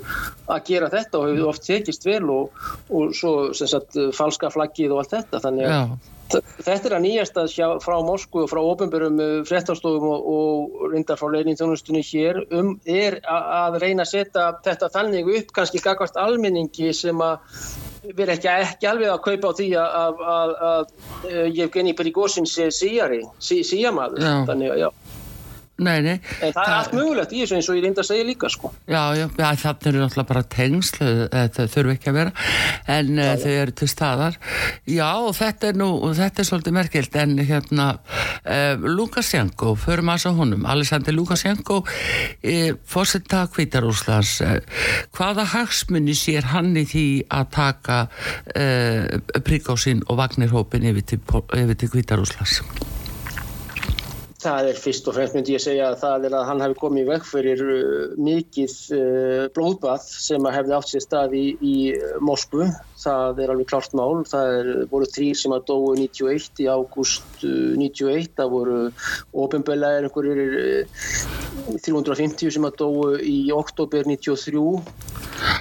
[0.47, 5.03] að gera þetta og hefur oft tekist vel og, og svo sagt, falska flaggið og
[5.03, 5.41] allt þetta.
[5.43, 10.07] Þannig að Þetta er að nýjast að sjá frá Moskvu og frá ofinbjörnum uh, fréttastofum
[10.09, 15.53] og, og reyndar frá leininþjónustunni hér um er að reyna að setja þetta þannig upp
[15.59, 17.38] kannski gagvart almenningi sem að
[18.05, 22.49] við erum ekki, ekki alveg að kaupa á því að, að, að, að Evgeni Prigozhin
[22.49, 24.89] sé síjari, sí, síjamaður, þannig að já.
[25.75, 26.19] Nei, nei.
[26.39, 28.69] En það er allt mögulegt í þessu eins og ég reynda að segja líka sko.
[28.88, 31.01] Já, já, já það eru náttúrulega bara tengsl,
[31.33, 32.31] það þurfu ekki að vera,
[32.95, 34.38] en já, þau eru til staðar.
[34.88, 37.89] Já, og þetta er nú, þetta er svolítið merkilt, en hérna,
[38.47, 44.57] uh, Lukashenko, förum að svo honum, Alessandr Lukashenko, uh, fórsetta Kvítarúslands, uh,
[45.19, 48.01] hvaða hagsmunni sér hann í því að taka
[49.43, 51.23] Príkósinn og Vagnirhópin yfir til,
[51.75, 52.61] til Kvítarúslands?
[54.45, 57.08] Það er fyrst og fremst myndi ég segja að það er að hann hefði komið
[57.10, 61.75] vekk fyrir uh, mikið uh, blóðbað sem hefði átt sér stað í, í
[62.21, 62.67] Moskvu
[63.01, 67.41] það er alveg klart mál, það er, voru þrýr sem að dói 91 í ágúst
[67.41, 68.79] 91, uh, það voru
[69.45, 70.55] ofinbölaðir einhverjir
[71.81, 74.65] 350 uh, sem að dói í oktober 93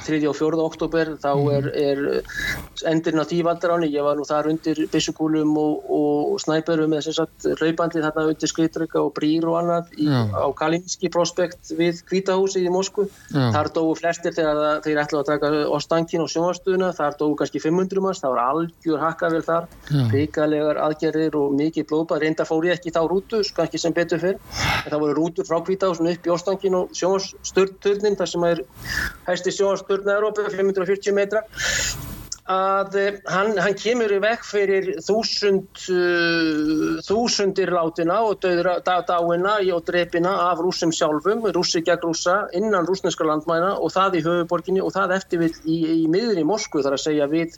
[0.05, 0.21] 3.
[0.29, 0.61] og 4.
[0.63, 1.51] oktober þá mhm.
[1.57, 7.09] er, er endurinn á tívaldaráni, ég var nú þar undir byssukúlum og, og snæperum með
[7.09, 12.03] þess að raupandi þarna undir skritrykka og brýr og annað í, á Kalinski prospekt við
[12.09, 13.51] Kvítahúsið í Moskvu, Já.
[13.55, 18.05] þar dói flestir þegar þeir ætlaði að taka Ostankin og sjónvastuðuna, þar dói kannski 500
[18.05, 19.69] manns, það var algjör hakkavel þar,
[20.13, 24.41] ríkalegar aðgerðir og mikið blóðbað, reynda fór ég ekki þá rútu, kannski sem betur fyrr,
[24.85, 28.65] en það voru rútur frá Kvítahúsinu upp í Ostankin og sjónvastörnin, þar sem er
[29.29, 31.47] hæsti sjónvastörna Európa, 540 metra
[32.51, 39.57] að eh, hann, hann kemur í vekk fyrir þúsund uh, þúsundir látina og döður dáina
[39.73, 44.85] og drepina af rúsum sjálfum, rúsi gegn rúsa innan rúsneska landmæna og það í höfuborginni
[44.85, 47.57] og það eftir við í, í miðunni Moskvu þar að segja við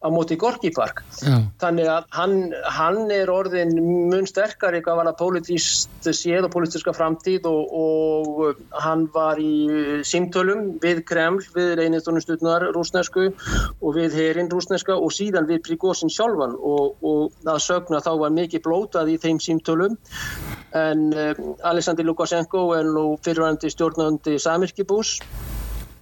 [0.00, 1.02] á móti Gorki Park.
[1.20, 1.36] Já.
[1.60, 3.74] þannig að hann, hann er orðin
[4.08, 10.00] mun sterkar eitthvað var að politíst séð og politíska framtíð og, og hann var í
[10.08, 16.56] símtölum við Kreml, við reynistónustutnar rúsnesku og við herinn rúsneska og síðan við Prigozhin sjálfan.
[16.56, 19.98] Og, og að sögna þá var mikið blótað í þeim símtölum.
[20.76, 25.18] En um, Alexander Lukashenko er nú fyrirvændi stjórnandi Samirkibús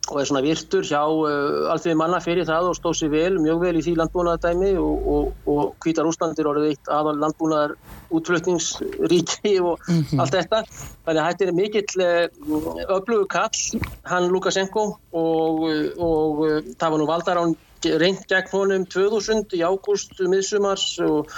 [0.08, 3.38] og er svona virtur hjá uh, eh, allþví manna fyrir það og stóð sér vel,
[3.42, 7.76] mjög vel í því landbúnaðardæmi og, og, og Kvítar Úslandir orðið eitt aðal landbúnaðar
[8.16, 10.20] útflutningsríki og mm -hmm.
[10.20, 10.62] allt þetta.
[11.04, 15.64] Þannig að þetta er mikill uh, öflugu kall, hann Lukashenko og,
[15.98, 21.30] og uh, það var nú valdar án reynd gegn honum 2000 í ágúst miðsumars og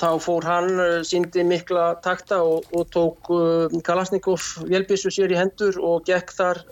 [0.00, 5.38] þá fór hann, eh, síndi mikla takta og, og tók uh, Kalasnikov vélbísu sér í
[5.38, 6.62] hendur og gekk þar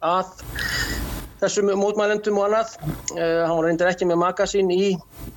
[0.00, 0.34] að
[1.40, 2.76] þessum mótmælendum og annað.
[3.16, 4.94] Uh, hann reyndir ekki með magasín í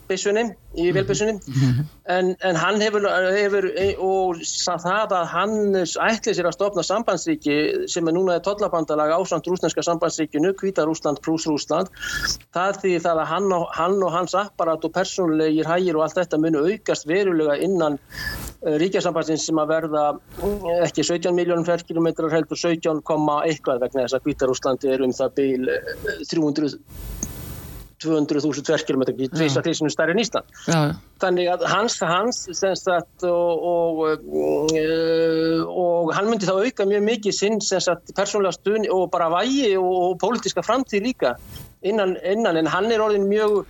[0.09, 1.85] byssunni, í mhm.
[2.11, 3.67] En, en hann hefur, hefur
[4.03, 9.85] og það að hann ætli sér að stopna sambandsríki sem er núna tollabandalag ásand rúsneska
[9.85, 11.91] sambandsríkinu, Kvítar Rúsland pluss Rúsland,
[12.55, 16.19] það því það að hann og, hann og hans apparat og persónulegir hægir og allt
[16.19, 22.35] þetta munu aukast verulega innan uh, ríkjasambandsins sem að verða uh, ekki 17 miljónum ferkilometrar
[22.35, 23.03] heldur 17,
[23.47, 25.71] eitthvað vegna þess að Kvítar Rúslandi er um það byl
[26.27, 27.32] 300
[28.03, 30.53] 200.000 tverkjum tvísa tísinu stærri en Ísland.
[30.67, 30.81] Já.
[31.23, 32.39] þannig að hans, hans
[32.79, 37.61] sagt, og, og, uh, og hann myndi þá auka mjög mikið sinn
[38.17, 41.35] persónlega stund og bara vægi og, og pólitíska framtíð líka
[41.83, 43.63] innan, innan en hann er orðin mjög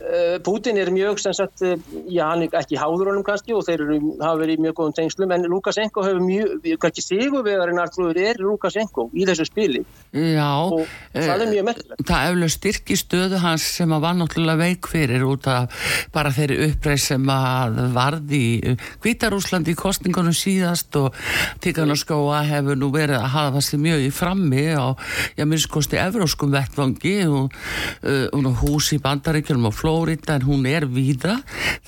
[0.00, 1.76] uh, Putin er mjög sem sagt, uh,
[2.08, 4.96] já hann er ekki háður honum kannski og þeir eru, hafa verið í mjög góðum
[4.96, 10.86] tengslum en Lukashenko hefur mjög, kannski sigurvegarinn alltrúður er Lukashenko í þessu spili Já, og
[11.14, 12.04] það er mjög merkilegt.
[12.08, 16.58] Það eflega styrki stöðu hans sem að var náttúrulega veik fyrir út af bara þeirri
[16.70, 21.14] uppreið sem að varði í Kvítarúslandi í kostningunum síðast og
[21.62, 24.96] Tíkanarskóa hefur nú verið að hafa sig mjög í frammi á,
[25.38, 31.38] já, minnskosti evróskum vettvangi og uh, hús í bandaríkjum og Flórida en hún er víða.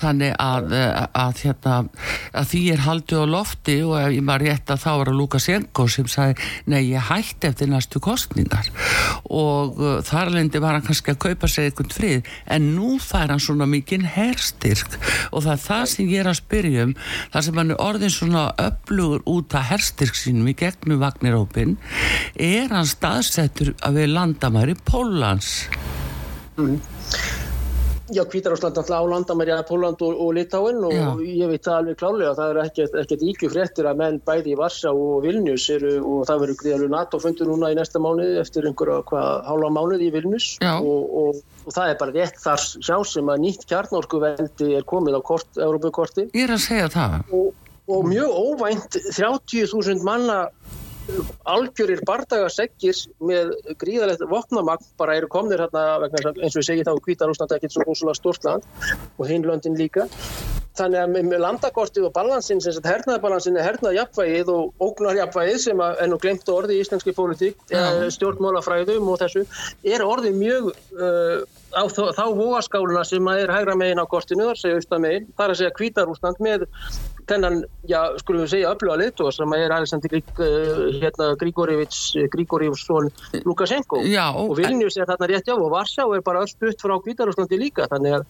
[0.01, 1.77] Þannig að, að, að, hérna,
[2.33, 5.19] að því er haldið á lofti og ef ég maður rétt að þá var að
[5.21, 8.69] Lukashenko sem sagði nei ég hætti eftir næstu kostningar
[9.29, 13.31] og uh, þar lendi var hann kannski að kaupa sig eitthvað frið en nú fær
[13.31, 14.97] hann svona mikinn herstyrk.
[15.31, 16.95] Og það er það sem ég er að spyrja um
[17.33, 21.77] þar sem hann er orðin svona öflugur út að herstyrk sínum í gegnum Vagnirópin
[22.39, 25.52] er hann staðsettur að við landamæri Pólans
[26.57, 26.77] Mm.
[28.11, 31.07] Já, Kvítarásland alltaf á landamæri að Póland og, og Litáin og Já.
[31.23, 34.57] ég veit það alveg klálega það er ekkert, ekkert íkju fréttir að menn bæði í
[34.59, 38.67] Varsá og Vilnius eru og það verður gríðalur NATO fundur núna í næsta mánuði eftir
[38.67, 40.49] einhverja hvað hálfa mánuði í Vilnius.
[40.67, 45.17] Og, og, og það er bara rétt þar hjá sem að nýtt kjarnorkuveldi er komið
[45.17, 47.19] á kort, Európukorti Ég er að segja það.
[47.39, 47.51] Og,
[47.87, 50.41] og mjög óvænt 30.000 manna
[51.49, 56.95] algjörir bardagaseggir með gríðalegt vopnamagn bara eru komnir hérna vegna eins og ég segi þá
[57.03, 58.67] Kvítarúsland er ekkert svo rosalega stórt land
[59.17, 60.07] og hinn löndin líka
[60.77, 65.99] þannig að með, landakortið og balansin sem sagt hernaðabalansin er hernaðjafvægið og ógnarjafvægið sem að,
[66.01, 67.83] er nú glemt orði í íslenski pólitík, Já.
[68.15, 69.45] stjórnmálafræðum og þessu,
[69.85, 74.49] er orðið mjög uh, á þá, þá vogaskáluna sem að er hægra megin á kortinu,
[74.51, 76.67] þar segja austan megin, þar að segja Kvítarúsland með
[77.29, 82.01] þennan, já, skulum við segja, öfluga litu sem er Alexander Grig, uh, hérna, Grigorjevits,
[82.33, 83.09] Grigorjevsson
[83.47, 86.95] Lukashenko Já, og Vilnius er þarna rétt já og Varsjá er bara öll stutt frá
[87.03, 88.25] Kvítarúslandi líka þannig að,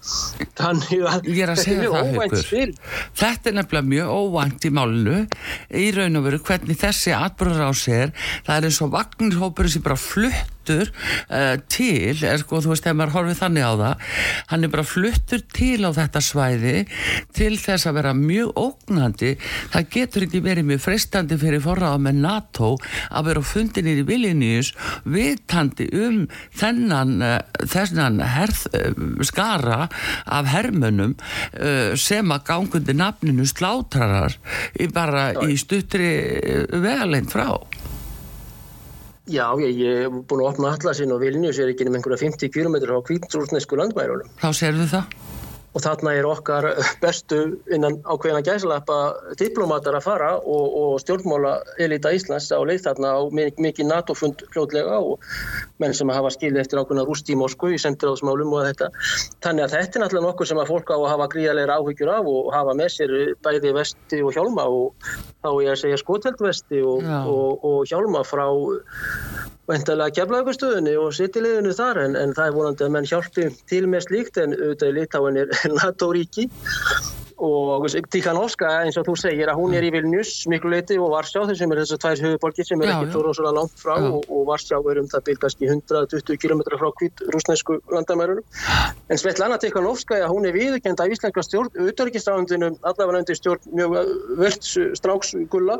[0.59, 2.69] þannig að er að þetta segja mjög óvænt spil.
[3.23, 5.19] Þetta er nefnilega mjög óvænt í málinu
[5.83, 8.13] í raun og veru hvernig þessi atbyrður á sér
[8.45, 9.99] það er eins og vagnirhópurinn sem bara
[10.63, 10.89] fluttur
[11.29, 14.03] uh, til er sko, þú veist, ef maður horfið þannig á það
[14.51, 16.75] hann er bara fluttur til á þetta svæði
[17.35, 19.33] til þess að vera mjög ógnandi.
[19.73, 22.71] Það getur ekki verið mjög freistandi fyrir forraða með NATO
[23.09, 24.73] að vera fundinir í Vilnius
[25.03, 26.23] vitandi um
[26.57, 29.87] þennan, uh, þennan herð, uh, skara
[30.25, 34.37] af hermönum uh, sem að gangundi nafninu slátrarar
[34.93, 36.09] bara í stuttri
[36.83, 37.47] vegaleint frá
[39.31, 42.75] Já, ég, er búin að opna allasinn og Vilnius er ekki um einhverja 50 km
[42.91, 44.27] á kvítrúsnesku landmærunum.
[44.41, 45.13] Þá serðu það
[45.73, 46.67] og þarna er okkar
[47.01, 47.39] bestu
[47.73, 48.97] innan ákveðina gæslappa
[49.39, 54.43] diplomatar að fara og, og stjórnmála elita Íslands á leið þarna á mi- mikið NATO-fund
[54.53, 55.25] fljótlega og
[55.81, 58.91] menn sem hafa skilið eftir ákveðina rúst í Moskvu í sendiráðsmálum og þetta.
[59.41, 62.29] Þannig að þetta er náttúrulega nokkuð sem að fólk á að hafa gríðarlegar áhyggjur af
[62.33, 65.09] og hafa með sér bæði vesti og hjálma og
[65.41, 68.45] þá er ég að segja skoteldvesti og, og, og hjálma frá
[69.71, 74.07] væntalega keflaugustöðunni og sittileginu þar en, en það er vonandi að menn hjálpi til með
[74.09, 76.49] slíkt en auðvitað í Litáin er NATO-ríki
[77.43, 81.43] og Tikhanovska eins og þú segir að hún er í Vilnius miklu leiti og Varsjá
[81.49, 83.33] þessum er þessar tvær höfuborgir sem er Já, ekki já.
[83.37, 84.09] svo langt frá Já.
[84.15, 88.43] og, og Varsjá er um það byrgast í 120 km frá hvít rúsnesku landamærunum
[89.09, 93.97] en Svetlana Tikhanovska hún er viðurkend af íslenska stjórn auðvitaðurkistráðundinu allavega undir stjórn mjög
[94.39, 95.79] völd stráksgulla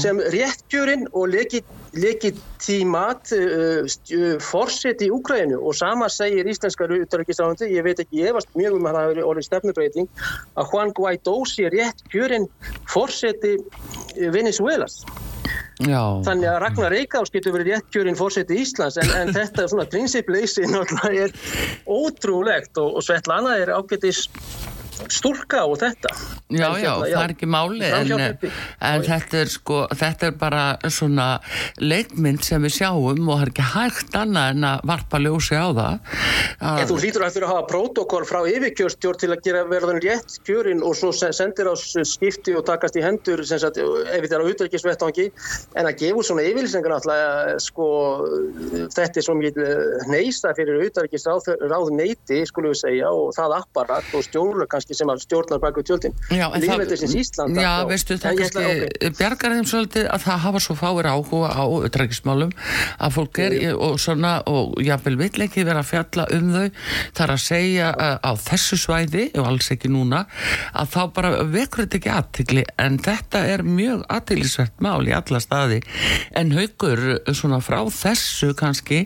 [0.00, 1.64] sem réttgjörinn og legi-
[1.98, 8.32] legitimat uh, uh, forseti í Úkrænu og sama segir íslenska utarrikisráðandi, ég veit ekki, ég
[8.32, 10.08] efast mjög um að það hefur orðið stefnubreiting
[10.58, 12.48] að Juan Guaidó sé réttgjörinn
[12.90, 15.02] forseti uh, Venezuelas.
[15.82, 20.68] Já, Þannig að Ragnar Reykjavík getur verið réttkjörinn fórseti Íslands en, en þetta svona prinsippleysi
[20.70, 21.32] náttúrulega er
[21.90, 24.26] ótrúlegt og, og Svetlana er ágætis
[25.10, 26.10] stúlka og þetta.
[26.52, 28.50] já, já, það er ekki máli en, Framhjálpi.
[28.80, 31.26] en þetta er sko þetta er bara svona
[31.80, 35.68] leikmynd sem við sjáum og það er ekki hægt annað en að varpa ljósi á
[35.72, 35.98] það
[36.62, 40.36] En þú hlýtur að þurfa að hafa prótokoll frá yfirkjörstjórn til að gera verðan rétt
[40.46, 44.44] kjörin og svo se- sendir á skipti og takast í hendur sagt, ef þetta er
[44.44, 45.26] á utryggisvettvangi
[45.80, 47.88] en að gefa svona yfirlýsingar náttúrulega sko
[48.94, 49.58] þetta er svo mikið
[50.12, 55.22] neista fyrir utryggisráð neyti skulum við segja og það apparat og stjórnlega kannski sem að
[55.26, 56.14] stjórnar baka tjöldin.
[56.30, 57.56] Lífveldisins Ísland.
[57.56, 59.12] Já, já, veistu það kannski okay.
[59.18, 62.52] bjargar þeim svolítið að það hafa svo fáir áhuga á ötrækismálum
[63.02, 63.74] að fólk er Jú.
[63.86, 66.66] og svona og jáfnvel vill ekki vera að fjalla um þau
[67.18, 70.24] þar að segja að, á þessu svæði og alls ekki núna
[70.72, 75.42] að þá bara vekur þetta ekki aðtikli en þetta er mjög aðtiklisvert mál í alla
[75.42, 75.80] staði
[76.38, 79.02] en haugur svona frá þessu kannski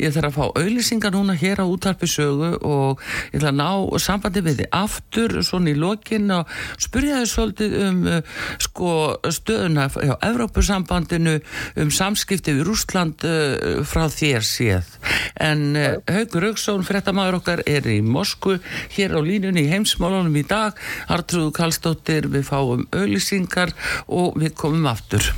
[0.00, 4.44] ég þarf að fá auðlýsingar núna hér á útarpisögu og ég ætla að ná sambandi
[4.44, 8.20] við þið aftur svona í lokin og spurja þið svolítið um uh,
[8.62, 8.92] sko
[9.32, 11.36] stöðuna á Evrópusambandinu
[11.80, 14.94] um samskipti við Rúsland uh, frá þér séð.
[15.40, 18.58] En uh, Haugur Auksson, frettamæður okkar er í Moskvu,
[18.96, 20.78] hér á línunni í heimsmálunum í dag,
[21.10, 23.74] Artrúðu Kallstóttir við fáum auðlýsingar
[24.08, 25.32] og við komum aftur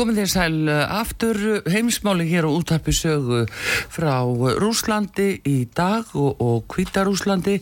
[0.00, 3.42] Komið þér sæl eh, aftur heimsmáli hér á útarpi sögu
[3.92, 4.24] frá
[4.56, 7.58] Rúslandi í dag og, og Kvítarúslandi.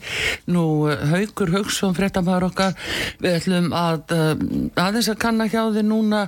[0.54, 2.76] Nú eh, Haugur Haugsson, frettamæður okkar,
[3.18, 4.44] við ætlum að eh,
[4.78, 6.20] aðeins að kanna hjá þið núna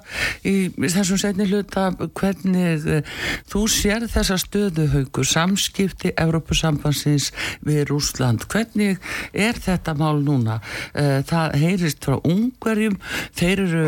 [0.42, 3.06] í þessum setni hluta hvernig
[3.52, 7.30] þú sér þessa stöðu Haugur, samskipti Európusambansins
[7.62, 8.48] við Rúsland.
[8.50, 8.98] Hvernig
[9.30, 10.58] er þetta mál núna?
[10.90, 12.98] Það heyrist frá ungverjum,
[13.38, 13.86] þeir eru,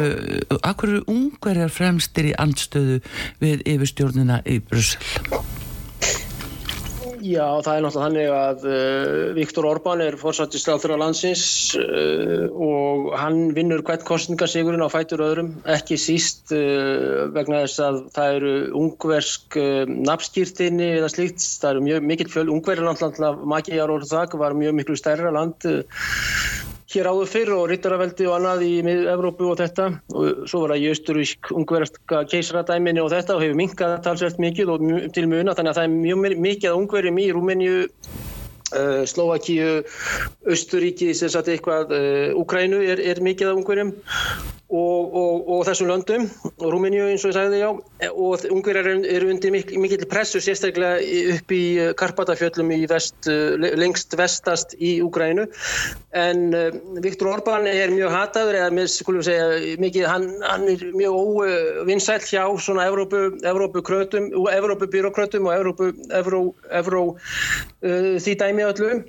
[0.62, 3.00] akkur eru ungverjar fremst flestir í andstöðu
[3.40, 5.00] við yfirstjórnina í Brussel?
[7.22, 11.44] Já, það er náttúrulega þannig að uh, Viktor Orbán er fórsættistráður á landsins
[11.78, 18.00] uh, og hann vinnur hvert kostningasigurinn á fætur öðrum, ekki síst uh, vegna þess að
[18.16, 24.34] það eru ungversk nafnskýrtinni eða slíkt, það eru mjög mikill fjöl, ungverðir náttúrulega, Magyar Orðag
[24.42, 25.70] var mjög miklu stærra land
[26.92, 28.72] hér áður fyrr og Rittaraveldi og annað í
[29.12, 29.88] Evrópu og þetta.
[30.12, 34.74] Og svo var það í austurísk ungverðska keisradæminni og þetta og hefur minkað talsvert mikið
[34.74, 34.84] og
[35.16, 37.80] til muna þannig að það er mjög mikið ungverðum í Rúmenju
[38.72, 39.82] Uh, Slovakíu,
[40.48, 43.90] Östuríki sem sagt eitthvað, uh, Ukrænu er, er mikið af ungverjum
[44.72, 46.26] og, og, og þessum löndum
[46.62, 47.68] Rúmeníu eins og ég sagði já.
[48.12, 51.00] Og ungverjar eru undir mik mikill pressu sérstaklega
[51.36, 53.28] upp í uh, Karpatafjöllum í vest,
[53.78, 55.46] lengst vestast í Ukrænu
[56.16, 56.42] en
[57.04, 62.44] Viktor Orbán er mjög hataður eða skulum segja mikið hann, hann er mjög óvinnsæl hjá
[62.60, 67.04] svona Evrópu, Evrópu krötum, Evrópu byråkrötum og Evrópu, Evró, Evró
[67.82, 69.00] því dæmi öllu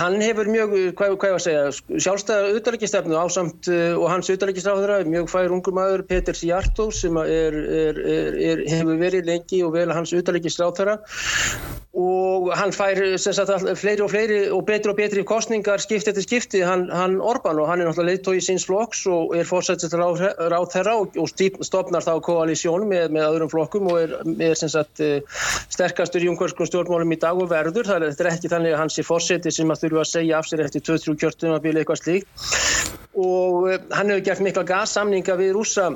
[0.00, 4.28] hann hefur mjög, hvað, hvað ég var að segja sjálfstæðar auðvitaðleikistefnu ásamt uh, og hans
[4.28, 9.62] auðvitaðleikistráðara er mjög fær ungur maður Peter Sjartó sem er, er, er, hefur verið lengi
[9.66, 10.98] og vel hans auðvitaðleikistráðara
[11.98, 16.60] og hann fær sagt, fleiri og fleiri og betri og betri kostningar skipti eftir skipti.
[16.62, 20.22] Hann, hann Orban og hann er náttúrulega leiðtói síns flokks og er fórsættist ráð,
[20.74, 21.32] þeirra og, og
[21.66, 25.40] stopnar þá koalísjón með, með öðrum flokkum og er, sagt, uh,
[25.74, 29.08] sterkastur í umhverfskum stjórnmálum í dag og verður, það er ekki þannig að hans er
[29.08, 32.28] fórsætt forseti sem að þurfa að segja af sér eftir 2-3 kjörtunabili eitthvað slíkt.
[33.14, 35.90] Og eh, hann hefur gert mikla gassamninga við rúsa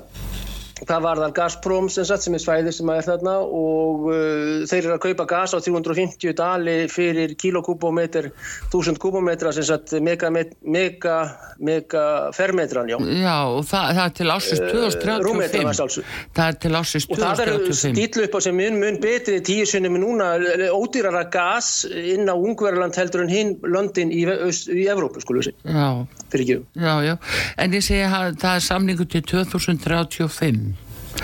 [0.88, 4.80] það var þar Gazprom sem, sagt, sem er svæði sem er þarna og uh, þeir
[4.80, 8.30] eru að kaupa gas á 350 dali fyrir kilokúbometr
[8.70, 11.16] 1000 kúbometra sem sagt mega, mega,
[11.62, 12.04] mega
[12.36, 12.98] fermetran já.
[12.98, 17.22] já og það, það er til ásins 2035 uh, það er til ásins 2035 og
[17.22, 20.32] það er stíl upp á sem mun, mun betri tíu sunnum núna
[20.72, 26.08] ódýrara gas inn á Ungverðarland heldur en hinn London í, í Evrópu skulum við segja.
[26.32, 27.14] Já, já,
[27.60, 30.71] en ég segja að það er samningu til 2035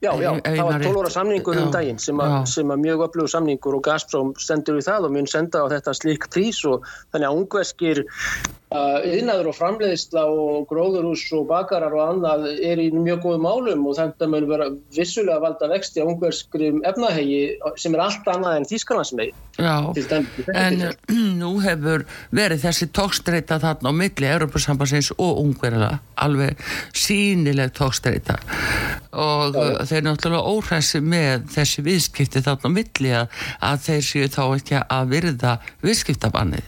[0.00, 3.32] Já, já, það var 12 óra samningur um daginn sem að, sem að mjög öflugur
[3.34, 7.28] samningur og Gazprom stendur við það og mun senda á þetta slik prís og þannig
[7.28, 8.00] að ungveskir
[8.70, 13.96] yðnaður og framleiðsla og gróðurhús og bakarar og annað er í mjög góðu málum og
[13.98, 19.34] þetta mun vera vissulega valda vexti á ungverskrim efnahegi sem er allt annað en Þískarlandsmegi.
[19.58, 19.74] Já,
[20.54, 20.84] en
[21.42, 26.62] nú hefur verið þessi tókstreita þarna á milli Europasambansins og ungverðala alveg
[26.94, 28.38] sínileg tókstreita
[29.10, 29.89] og Já.
[29.90, 33.36] Þeir náttúrulega óhræsi með þessi viðskipti þarna á milli að,
[33.70, 36.66] að þeir séu þá ekki að virða viðskiptabannið.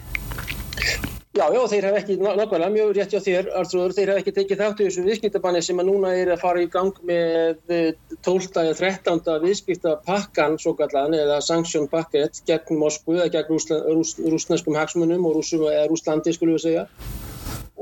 [1.33, 4.59] Já, já, þeir hef ekki, nákvæmlega, mjög rétti á þér, Artrúður, þeir hef ekki tekið
[4.61, 8.51] þáttu þessu viðskiptabanni sem að núna er að fara í gang með 12.
[8.61, 9.23] eða 13.
[9.47, 13.57] viðskiptapakkan, svo kallan, eða sanksjón pakket gegn Moskvu eða gegn
[13.97, 16.89] rús, rúsneskum hagsmunum og rúsum, eða Rúslandi, skulum við segja.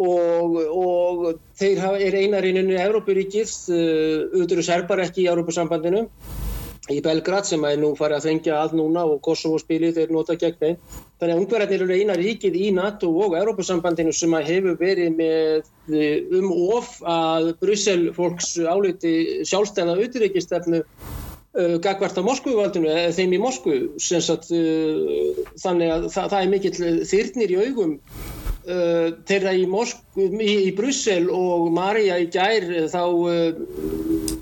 [0.01, 1.25] Og, og
[1.61, 6.07] þeir er einarinninu Európuríkið, auðvitað serbar ekki í Európusambandinu
[6.91, 10.37] í Belgrad sem er nú farið að þengja allt núna og Kosovo spilið þeir nota
[10.41, 10.77] gegn þeim.
[11.21, 16.37] Þannig að ungverðarnir eru eina ríkið í NATO og Európa-sambandinu sem hefur verið með eh,
[16.39, 19.15] um of að Brussel fólks áliti
[19.49, 23.81] sjálfstæða auðrikistefnu uh, gagvart á Moskvuvaldinu eða þeim í Moskvu.
[24.01, 27.99] Sagt, uh, þannig að það, það er mikill þyrnir í augum
[28.67, 33.03] uh, þeirra í, í, í Brussel og Marja í gær þá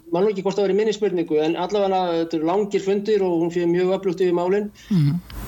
[0.09, 3.53] mann og ekki hvort það verið minnispurningu en allavega þetta eru langir fundir og hún
[3.53, 5.47] fyrir mjög öflugt yfir málinn mm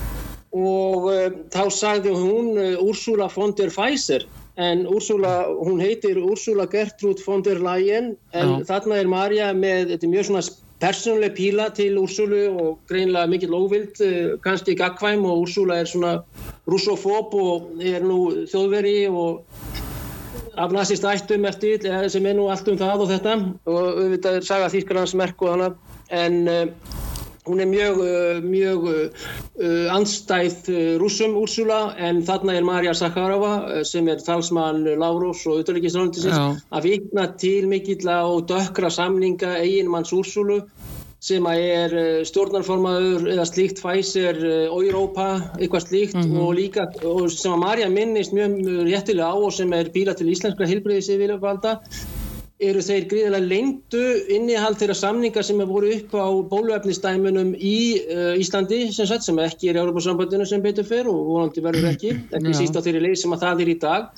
[0.56, 4.26] og uh, þá sagði hún uh, Ursula von der Pfizer
[4.60, 8.64] en Ursula, hún heitir Ursula Gertrud von der Leyen en Já.
[8.66, 10.42] þarna er Marja með, þetta er mjög svona
[10.80, 16.16] persónuleg píla til Ursulu og greinlega mikill óvild, uh, kannski gagkvæm og Ursula er svona
[16.70, 19.44] russofób og er nú þjóðveri og
[20.60, 23.36] af nazist ættum eftir sem er nú allt um það og þetta.
[23.66, 25.70] Og auðvitað er saga Þýskalands merk og hana
[26.10, 26.66] en uh,
[27.46, 30.70] hún er mjög, uh, mjög uh, andstæð
[31.02, 37.30] rúsum Úrsula en þarna er Marja Sakharova sem er talsmann Láros og auðvitaðleikisröndisins að vikna
[37.40, 40.62] til mikill á dökra samninga eiginmanns Úrsulu
[41.20, 45.26] sem er eh, stjórnarformaður eða slíkt Pfizer, eh, Europa,
[45.58, 46.40] eitthvað slíkt mm -hmm.
[46.40, 48.56] og líka og sem að Marja minnist mjög
[48.88, 51.76] réttilega á og sem er bíla til íslenskra hilbriðisíðvilvalda
[52.60, 54.00] eru þeir gríðilega lengtu
[54.34, 59.40] innihald þeirra samningar sem hefur voru upp á bóluefnistæmunum í uh, Íslandi sem, sagt, sem
[59.40, 63.04] ekki er í Európa-sambandinu sem betur fyrr og vonandi verður ekki, ekki síst á þeirri
[63.06, 64.10] leið sem að það er í dag.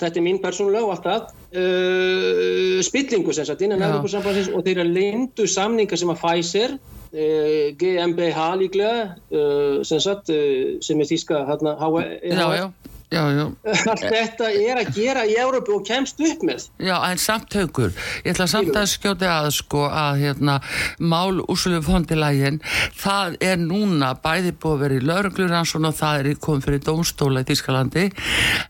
[0.00, 1.34] Þetta er mín persónulega og allt það.
[1.50, 8.46] Uh, spillingu sem sagt innan Európa-sambandsins og þeirra lindu samninga sem að Pfizer uh, GmbH
[8.62, 13.46] líklega sem sagt sem er þíska hérna HF Já, já.
[13.90, 16.68] Allt þetta er að gera í Európu og kemst upp með.
[16.78, 17.90] Já, en samt haugur,
[18.22, 20.54] ég ætla samt að skjóta að sko að hérna
[21.02, 22.60] mál úrsölu fondilægin,
[22.94, 27.42] það er núna bæði búið að vera í laurugluransson og það er komið fyrir dómstóla
[27.42, 28.04] í Þískalandi,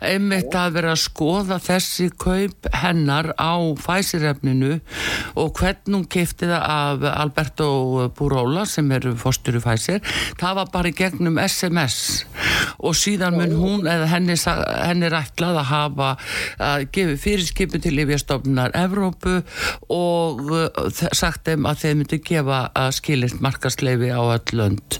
[0.08, 4.78] einmitt að vera að skoða þessi kaup hennar á fæsirefninu
[5.36, 10.00] og hvern hún kefti það af Alberto Burola sem er fórstur í fæsir,
[10.40, 12.24] það var bara í gegnum SMS
[12.80, 16.10] og síðan mun hún eða henni henni, henni er ætlað að hafa
[16.70, 19.40] að gefa fyrirskipin til Lífjastofnunar Evrópu
[19.92, 24.98] og uh, sagt þeim að þeim myndi gefa að skililt markasleifi á öll lönd.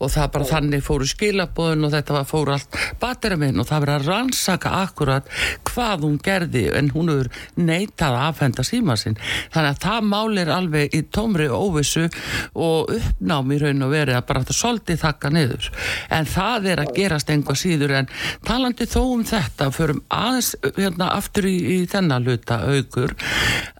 [0.00, 4.10] Og það bara þannig fóru skilabóðun og þetta fóru allt bateraminn og það verið að
[4.10, 5.30] rannsaka akkurat
[5.68, 9.18] hvað hún gerði en hún hefur neitað að afhenda síma sinn.
[9.54, 12.06] Þannig að það málir alveg í tómri óvissu
[12.54, 15.70] og uppnámi í raun og verið að bara þetta soldi þakka niður.
[16.10, 18.10] En það er að gerast einhvað síður en
[18.46, 23.14] talan talandi þó um þetta förum aðeins hérna, aftur í, í þennan luta aukur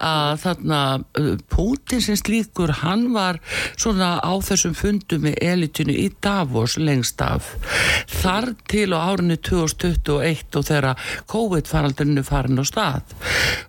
[0.01, 0.81] að þarna
[1.21, 3.39] uh, Putin sem slíkur hann var
[3.77, 7.53] svona á þessum fundum með elitinu í Davos lengst af.
[8.11, 13.15] Þar til á árinu 2021 og þegar COVID-faraldurinu farin á stað.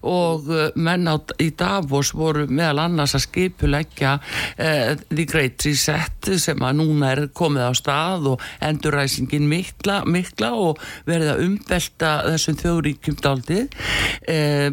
[0.01, 6.31] Og uh, menn á, í Davos voru meðal annars að skipuleggja uh, The Great Reset
[6.41, 10.81] sem að núna er komið á stað og enduræsingin mikla, mikla og
[11.11, 13.77] verið að umvelta þessum þjóðríkjum daldið
[14.31, 14.69] eh,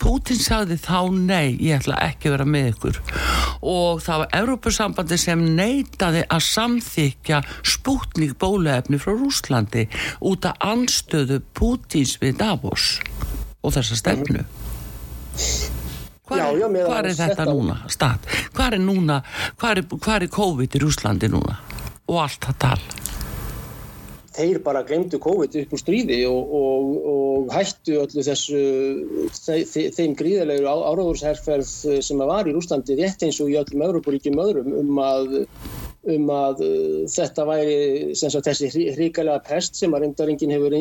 [0.00, 3.00] Putin sagði þá nei, ég ætla ekki að vera með ykkur.
[3.60, 7.42] Og það var Európusambandi sem neitaði að samþykja
[7.74, 9.86] spútning bólaefni frá Rúslandi
[10.26, 12.96] út af anstöðu Putins við Davos
[13.60, 14.44] og þessa stefnu.
[16.30, 18.28] Hvað er, hvar er þetta núna stað?
[18.54, 19.18] Hvað er núna,
[19.58, 21.58] hvað er, er COVID í Rúslandi núna?
[22.10, 23.19] Og allt það tal?
[24.36, 28.60] Þeir bara glemdu COVID upp úr stríði og, og, og hættu öllu þessu
[29.34, 31.70] þe þeim gríðarlegu áráðursherrferð
[32.06, 35.34] sem að var í Rúslandi rétt eins og í öllum Európaríkjum öðrum um að,
[36.14, 37.78] um að uh, þetta væri
[38.20, 40.78] sagt, þessi hríkalega pest sem að reyndaringin hefur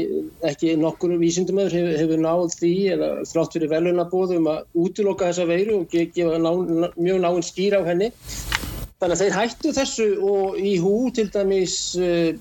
[0.52, 5.50] ekki nokkur vísindumöður hefur, hefur náð því eða þrátt fyrir velunabóð um að útiloka þessa
[5.50, 6.52] veiru og gefa ná,
[7.00, 8.14] mjög náinn skýr á henni
[9.00, 12.34] Þannig að þeir hættu þessu og í hú til dæmis uh,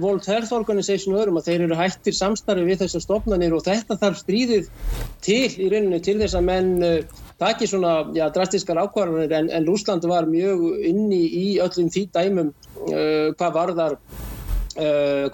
[0.00, 3.98] World Health Organization og öðrum að þeir eru hættir samstarfi við þessar stofnanir og þetta
[4.00, 4.70] þarf stríðið
[5.26, 9.68] til í rauninu til þess að menn uh, taki svona já, drastiskar ákvarðanir en, en
[9.68, 12.54] Rúsland var mjög inni í öllum því dæmum
[12.88, 14.00] uh, hvað varðar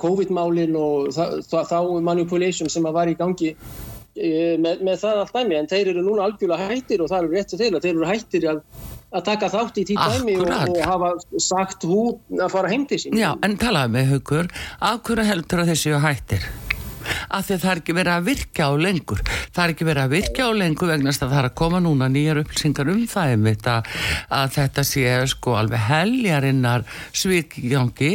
[0.03, 3.53] COVID-málin og þá manipulation sem að var í gangi
[4.19, 5.55] með, með það allt dæmi.
[5.61, 8.49] En þeir eru núna algjörlega hættir og það eru rétt til þeirra, þeir eru hættir
[8.51, 8.65] að
[9.15, 12.01] að taka þátt í tíðdæmi og, og hafa sagt hú
[12.37, 13.19] að fara heim til sín.
[13.19, 16.51] Já, en talaðu með hugur af hverju heldur að þessi hættir?
[17.29, 19.23] Af því að það er ekki verið að virka á lengur.
[19.53, 22.09] Það er ekki verið að virka á lengur vegna að það er að koma núna
[22.13, 23.91] nýjar upplýsingar um það einmitt að,
[24.39, 28.13] að þetta sé sko alveg heljarinnar svikjangi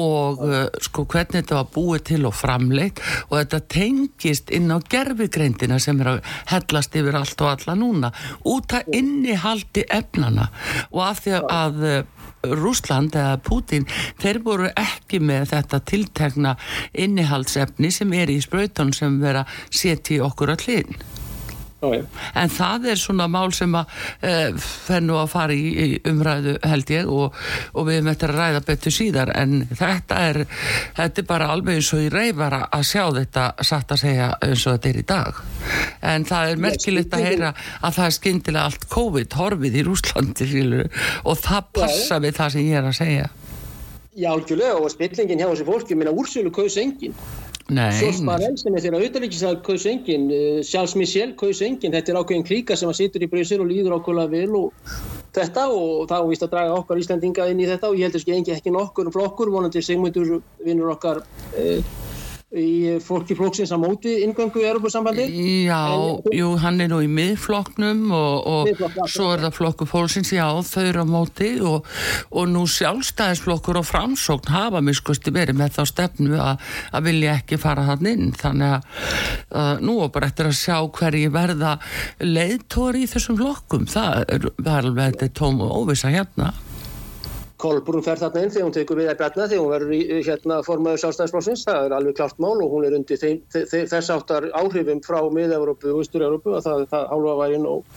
[0.00, 4.78] og uh, sko hvernig þetta var búið til og framleitt og þetta tengist inn á
[4.78, 8.12] gerfigreindina sem er að hellast yfir allt og alla núna
[8.50, 10.50] út að innihaldi efnana
[10.90, 11.82] og af því að
[12.52, 13.88] Rúsland eða Putin,
[14.22, 16.54] þeir voru ekki með þetta tiltekna
[16.92, 20.96] innihaldsefni sem er í spröytun sem vera setja í okkur hlinn.
[21.92, 23.90] En það er svona mál sem að
[24.64, 27.36] fer nú að fara í, í umræðu held ég og,
[27.74, 29.32] og við möttum að ræða betur síðar.
[29.36, 30.40] En þetta er,
[30.96, 34.66] þetta er bara alveg eins og í reyfara að sjá þetta satt að segja eins
[34.66, 35.40] og þetta er í dag.
[36.14, 40.50] En það er merkilegt að heyra að það er skyndilega allt COVID horfið í Rúslandi
[41.24, 43.32] og það passa við það sem ég er að segja.
[44.14, 46.76] Já, algjörlega og spillingin hjá þessu fólki, minna úrsölu kaus
[47.70, 47.96] enginn.
[47.96, 52.46] Sjósmarell sem er þeirra auðvitaðlíkislega kaus enginn, uh, Charles Michel kaus enginn, þetta er ákveðin
[52.48, 54.94] klíka sem að situr í Bryssel og líður ákveðlega vel og
[55.34, 58.26] þetta og þá vist að draga okkar Íslandinga inn í þetta og ég held að
[58.36, 61.24] ekki ekki nokkur flokkur, vonandi Sigmundur vinnur okkar
[61.58, 61.80] eh,
[62.54, 65.26] í fólki flóksins á móti ingöngu í Europasambandi
[65.66, 70.32] Já, en, jú, hann er nú í miðflokknum og, og svo er það flokku fólksins,
[70.34, 71.88] já, þau eru á móti og,
[72.30, 77.88] og nú sjálfstæðisflokkur og framsókn hafa miskusti verið með þá stefnu að vilja ekki fara
[77.90, 78.86] hann inn, þannig að
[79.50, 81.76] uh, nú er bara eftir að sjá hverji verða
[82.22, 86.52] leiðtóri í þessum flokkum, það er, það er alveg þetta tóm og óvisa hérna
[87.64, 90.58] Kolbrún fer þarna inn þegar hún tekur við að bjarna þegar hún verður í hérna,
[90.66, 95.00] formaður sjálfstæðisflóksins, það er alveg klart mál og hún er undir þeim, þess áttar áhrifum
[95.06, 97.96] frá mið-Európu og Ístur-Európu og það það hálfa væri nóg.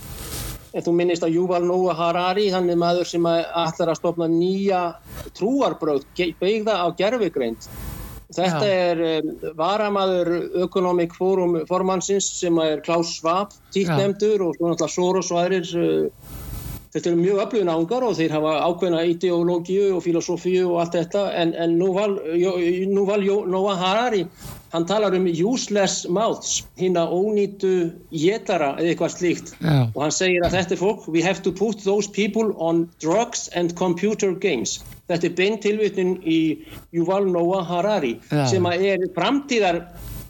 [0.78, 4.82] En þú minnist að Júval Nóa Harari, hann er maður sem ætlar að stopna nýja
[5.36, 6.07] trúarbröð
[6.39, 7.68] beigða á gerfigreind.
[8.36, 8.80] Þetta Já.
[8.91, 10.34] er um, varamaður
[10.65, 16.34] Economic Forum formansins sem er Klaus Schwab, tíknemdur og svo náttúrulega Soros og aðrir uh,
[16.98, 21.28] Þetta eru mjög öflugin ángar og þeir hafa ákveðna ideológiu og filosófíu og allt þetta
[21.38, 22.16] en, en nú val,
[22.89, 23.22] nú val
[23.54, 24.24] Noah Harari,
[24.74, 27.74] hann talar um useless mouths, hinn að ónýtu
[28.10, 29.86] jetara eða eitthvað slíkt yeah.
[29.93, 33.45] og hann segir að þetta er fólk, we have to put those people on drugs
[33.54, 34.80] and computer games.
[35.06, 36.39] Þetta er beint tilvitnin í
[36.98, 38.50] Yuval Noah Harari yeah.
[38.50, 39.84] sem er framtíðar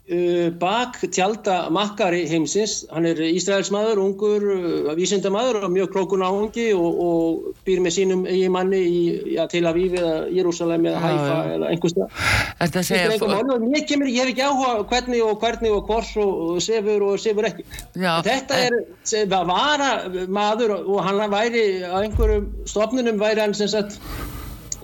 [0.08, 7.02] bak tjálta makkari heimsins, hann er Ísraelsmaður, ungur, uh, vísindamaður og mjög klókun áhengi og,
[7.04, 9.02] og býr með sínum eigi manni í
[9.34, 12.24] ja, Tel Aviv eða Jérúsalem eða Haifa eða einhverstað.
[12.62, 13.20] Þetta segja...
[13.68, 17.52] Mér kemur, ég hef ekki áhuga hvernig og hvernig og hvors og sefur og sefur
[17.52, 17.68] ekki.
[18.00, 18.82] Já, Þetta er,
[19.12, 19.92] það vara
[20.32, 24.00] maður og hann væri á einhverjum stofnunum væri hann sem sagt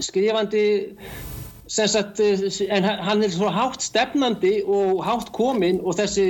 [0.03, 0.65] skrifandi
[1.68, 6.26] Sagt, en hann er svo hátt stefnandi og hátt kominn og þessi,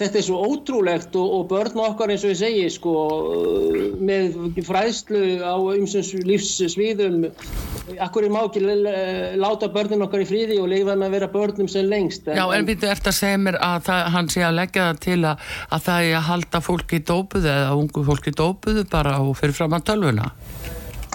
[0.00, 2.94] þetta er svo ótrúlegt og, og börn okkar eins og ég segi sko,
[4.00, 7.28] með fræðslu á umsins lífssviðum
[8.02, 8.62] akkur er má ekki
[9.38, 12.66] láta börnun okkar í fríði og leifa með að vera börnum sem lengst Já en
[12.66, 15.84] þú ert að segja mér að það, hann sé að leggja það til að, að
[15.90, 19.58] það er að halda fólki í dópuðu eða ungu fólki í dópuðu bara og fyrir
[19.60, 20.32] fram að tölvuna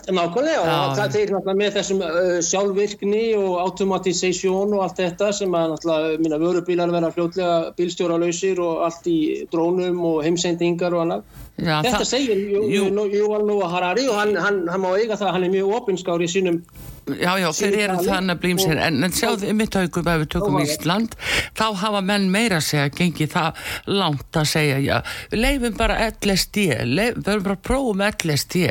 [0.10, 5.54] Nákvæmlega og það er náttúrulega með þessum uh, sjálfvirkni og automatisation og allt þetta sem
[5.58, 9.20] að náttúrulega minna vörubílar vera fljótlega bílstjóralausir og allt í
[9.54, 11.39] drónum og heimsendingar og annað.
[11.62, 12.39] Já, þetta segir
[12.72, 16.32] Júval Nóa Harari og hann, hann, hann má eiga það, hann er mjög opinskári í
[16.32, 16.64] sínum
[17.09, 20.59] Já, já, þeir eru þannig að blímsir en, en sjáðu yfir tökum ef við tökum
[20.62, 21.16] Ísland
[21.57, 24.93] þá hafa menn meira að segja gengið það langt að segja já,
[25.32, 28.64] við leifum bara LSD við verðum bara að prófum LSD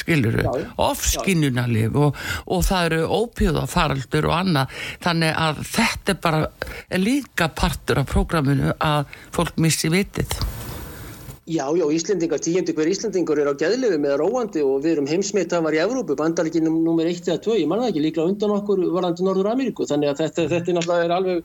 [0.00, 6.44] skilur við, ofskinnunalif og, og það eru ópjóðafaraldur og annað, þannig að þetta er bara
[6.88, 10.38] er líka partur af prógraminu að fólk missi vitið
[11.46, 15.74] Já, já, Íslendingar, tíundi hver Íslendingur er á gæðlegu með róandi og við erum heimsmeitafar
[15.76, 19.50] í Evrópu, bandalikinum nummer 1 eða 2, ég manna ekki líklega undan okkur varandi Norður
[19.50, 21.42] Ameríku, þannig að þetta, þetta er náttúrulega er alveg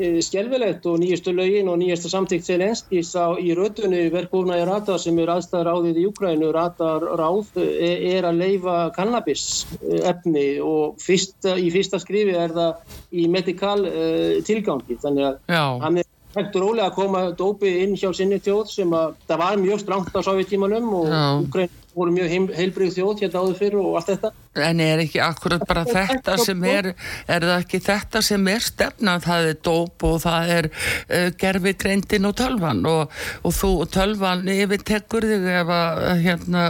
[0.00, 4.96] e, skjálfilegt og nýjastu lögin og nýjastu samtíkt Selenskis á í rötunni verkbúna í Rata
[5.02, 10.46] sem er aðstæðar áðið í Ukrænu, Rata ráð e, er að leifa kannabis e, efni
[10.64, 15.64] og fyrsta, í fyrsta skrifi er það í medikal uh, tilgangi, þannig að Já.
[15.84, 19.42] hann er hægt og rólega að koma dópi inn hjá sinni tjóð sem að það
[19.42, 21.14] var mjög stránt á sovjetímanum og
[21.48, 24.30] Ukraín voru mjög heim, heilbrið þjóð hérna áður fyrir og allt þetta.
[24.60, 26.90] En er ekki akkurat bara þetta sem er,
[27.30, 31.74] er það ekki þetta sem er stefnað, það er dóp og það er uh, gerfi
[31.82, 33.14] greindin og tölvan og,
[33.46, 36.64] og þú tölvan yfir tekur þig ef að, hérna,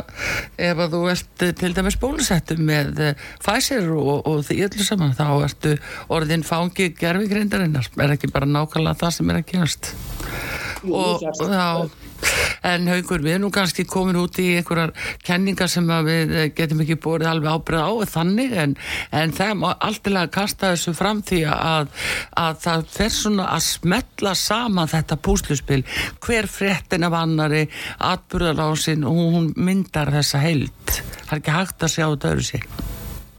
[0.70, 5.16] ef að þú ert til dæmis bólusettu með uh, Pfizer og, og því öllu saman,
[5.16, 5.76] þá ertu
[6.12, 9.92] orðin fangi gerfi greindarinnar, er ekki bara nákvæmlega það sem er að gerast.
[10.88, 12.08] Og þá
[12.66, 14.92] en haugur við erum kannski komin út í einhverjar
[15.26, 18.76] kenningar sem við eh, getum ekki búið alveg ábreð á þannig en,
[19.16, 21.90] en það er alltilega kasta þessu fram því að,
[22.40, 25.82] að það fer svona að smetla saman þetta púsluspil.
[26.20, 27.66] Hver fréttin af annari
[28.10, 31.00] atbúrðalásin og hún myndar þessa heilt
[31.30, 32.89] það er ekki hægt að sjá þetta öru sig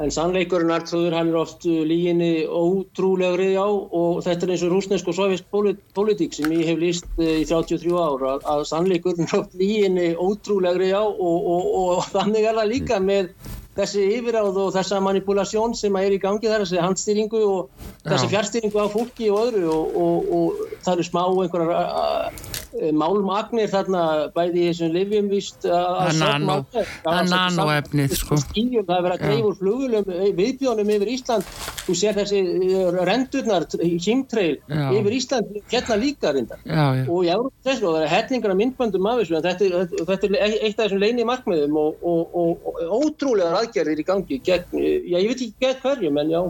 [0.01, 4.73] En sannleikurinn Artrúður, hann er oft uh, líginni ótrúlegri á og þetta er eins og
[4.73, 5.47] rúsnesk og sovjast
[5.95, 10.89] politík sem ég hef líst uh, í 33 ára að sannleikurinn er oft líginni ótrúlegri
[10.95, 13.29] á og, og, og, og þannig er það líka með
[13.77, 18.81] þessi yfiráð og þessa manipulasjón sem er í gangi þar, þessi handstýringu og þessi fjárstýringu
[18.83, 24.03] á fólki og öðru og það eru smá einhverjar Eh, málmagnir þarna
[24.35, 28.37] bæði í þessum livjum víst að nanoefnið sko.
[28.45, 31.49] skýjum, það er verið að greiður flugulum eh, viðbjónum yfir Ísland.
[31.81, 36.63] Þú sér þessi eh, rendurnar hímtreil yfir Ísland hérna líka reyndar.
[37.07, 37.35] Og já,
[37.67, 41.03] þessu og það er hefningar af myndböndum af þessu þetta, þetta er eitt af þessum
[41.03, 45.67] leini markmiðum og, og, og, og ótrúlegar aðgerðir í gangi gegn, já, ég veit ekki
[45.67, 46.41] gegn hverjum en já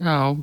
[0.00, 0.34] Já,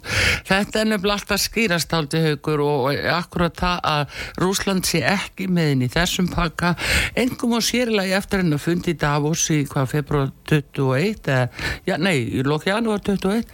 [0.46, 5.82] þetta er nefnilega alltaf skýrast áldi haugur og akkurat það að Rúsland sé ekki meðin
[5.84, 6.76] í þessum pakka,
[7.18, 11.50] engum á sérlega eftir henn að fundi Davos í hvað februar 21, eða,
[11.90, 13.50] já, nei, í lók janúar 21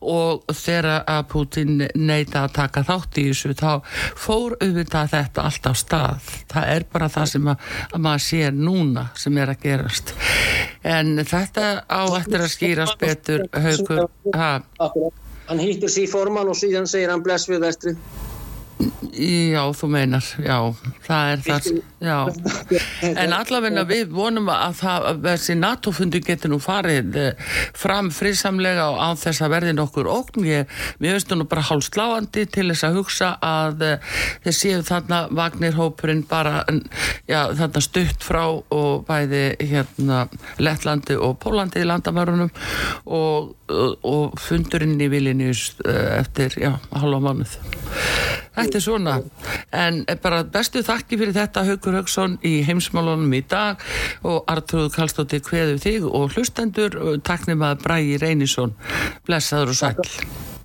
[0.00, 3.82] og þegar að Putin neita að taka þátt í þessu, þá
[4.16, 6.34] fór auðvitað þetta alltaf stað.
[6.50, 10.14] Það er bara það sem að, að maður sér núna sem er að gerast.
[10.86, 14.54] En þetta á eftir að skýrast betur haugur, ha?
[15.50, 17.96] Hann hittir sér forman og síðan segir hann bless við vestri
[19.20, 20.56] Já, þú meinar, já,
[21.04, 21.66] það er það,
[22.00, 22.16] já,
[23.22, 29.00] en allavegna við vonum að það, þessi NATO-fundu getur nú farið eh, fram frisamlega og
[29.02, 30.72] á þess að verði nokkur okn, ég,
[31.02, 34.16] mér finnst nú bara hálf sláandi til þess að hugsa að eh,
[34.46, 36.62] þeir séu þarna Vagnirhópurinn bara,
[37.28, 40.22] já, þarna stutt frá og bæði hérna
[40.62, 42.52] Lettlandi og Pólandi í landamærunum
[43.04, 47.58] og, og, og fundurinn í Vilnius eh, eftir, já, halva mánuð.
[48.60, 49.14] Þetta er svona,
[49.76, 53.80] en bara bestu þakki fyrir þetta Haugur Haugsson í heimsmálunum í dag
[54.26, 58.76] og Artrúð Kallstóttir hveðu þig og hlustendur taknum að Bræi Reynisson.
[59.28, 59.96] Blessaður og sæl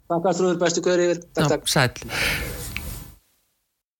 [0.06, 1.24] Takk Artrúður, bestu hverju yfir.
[1.34, 2.04] Takk, takk.
[2.06, 2.55] Sæl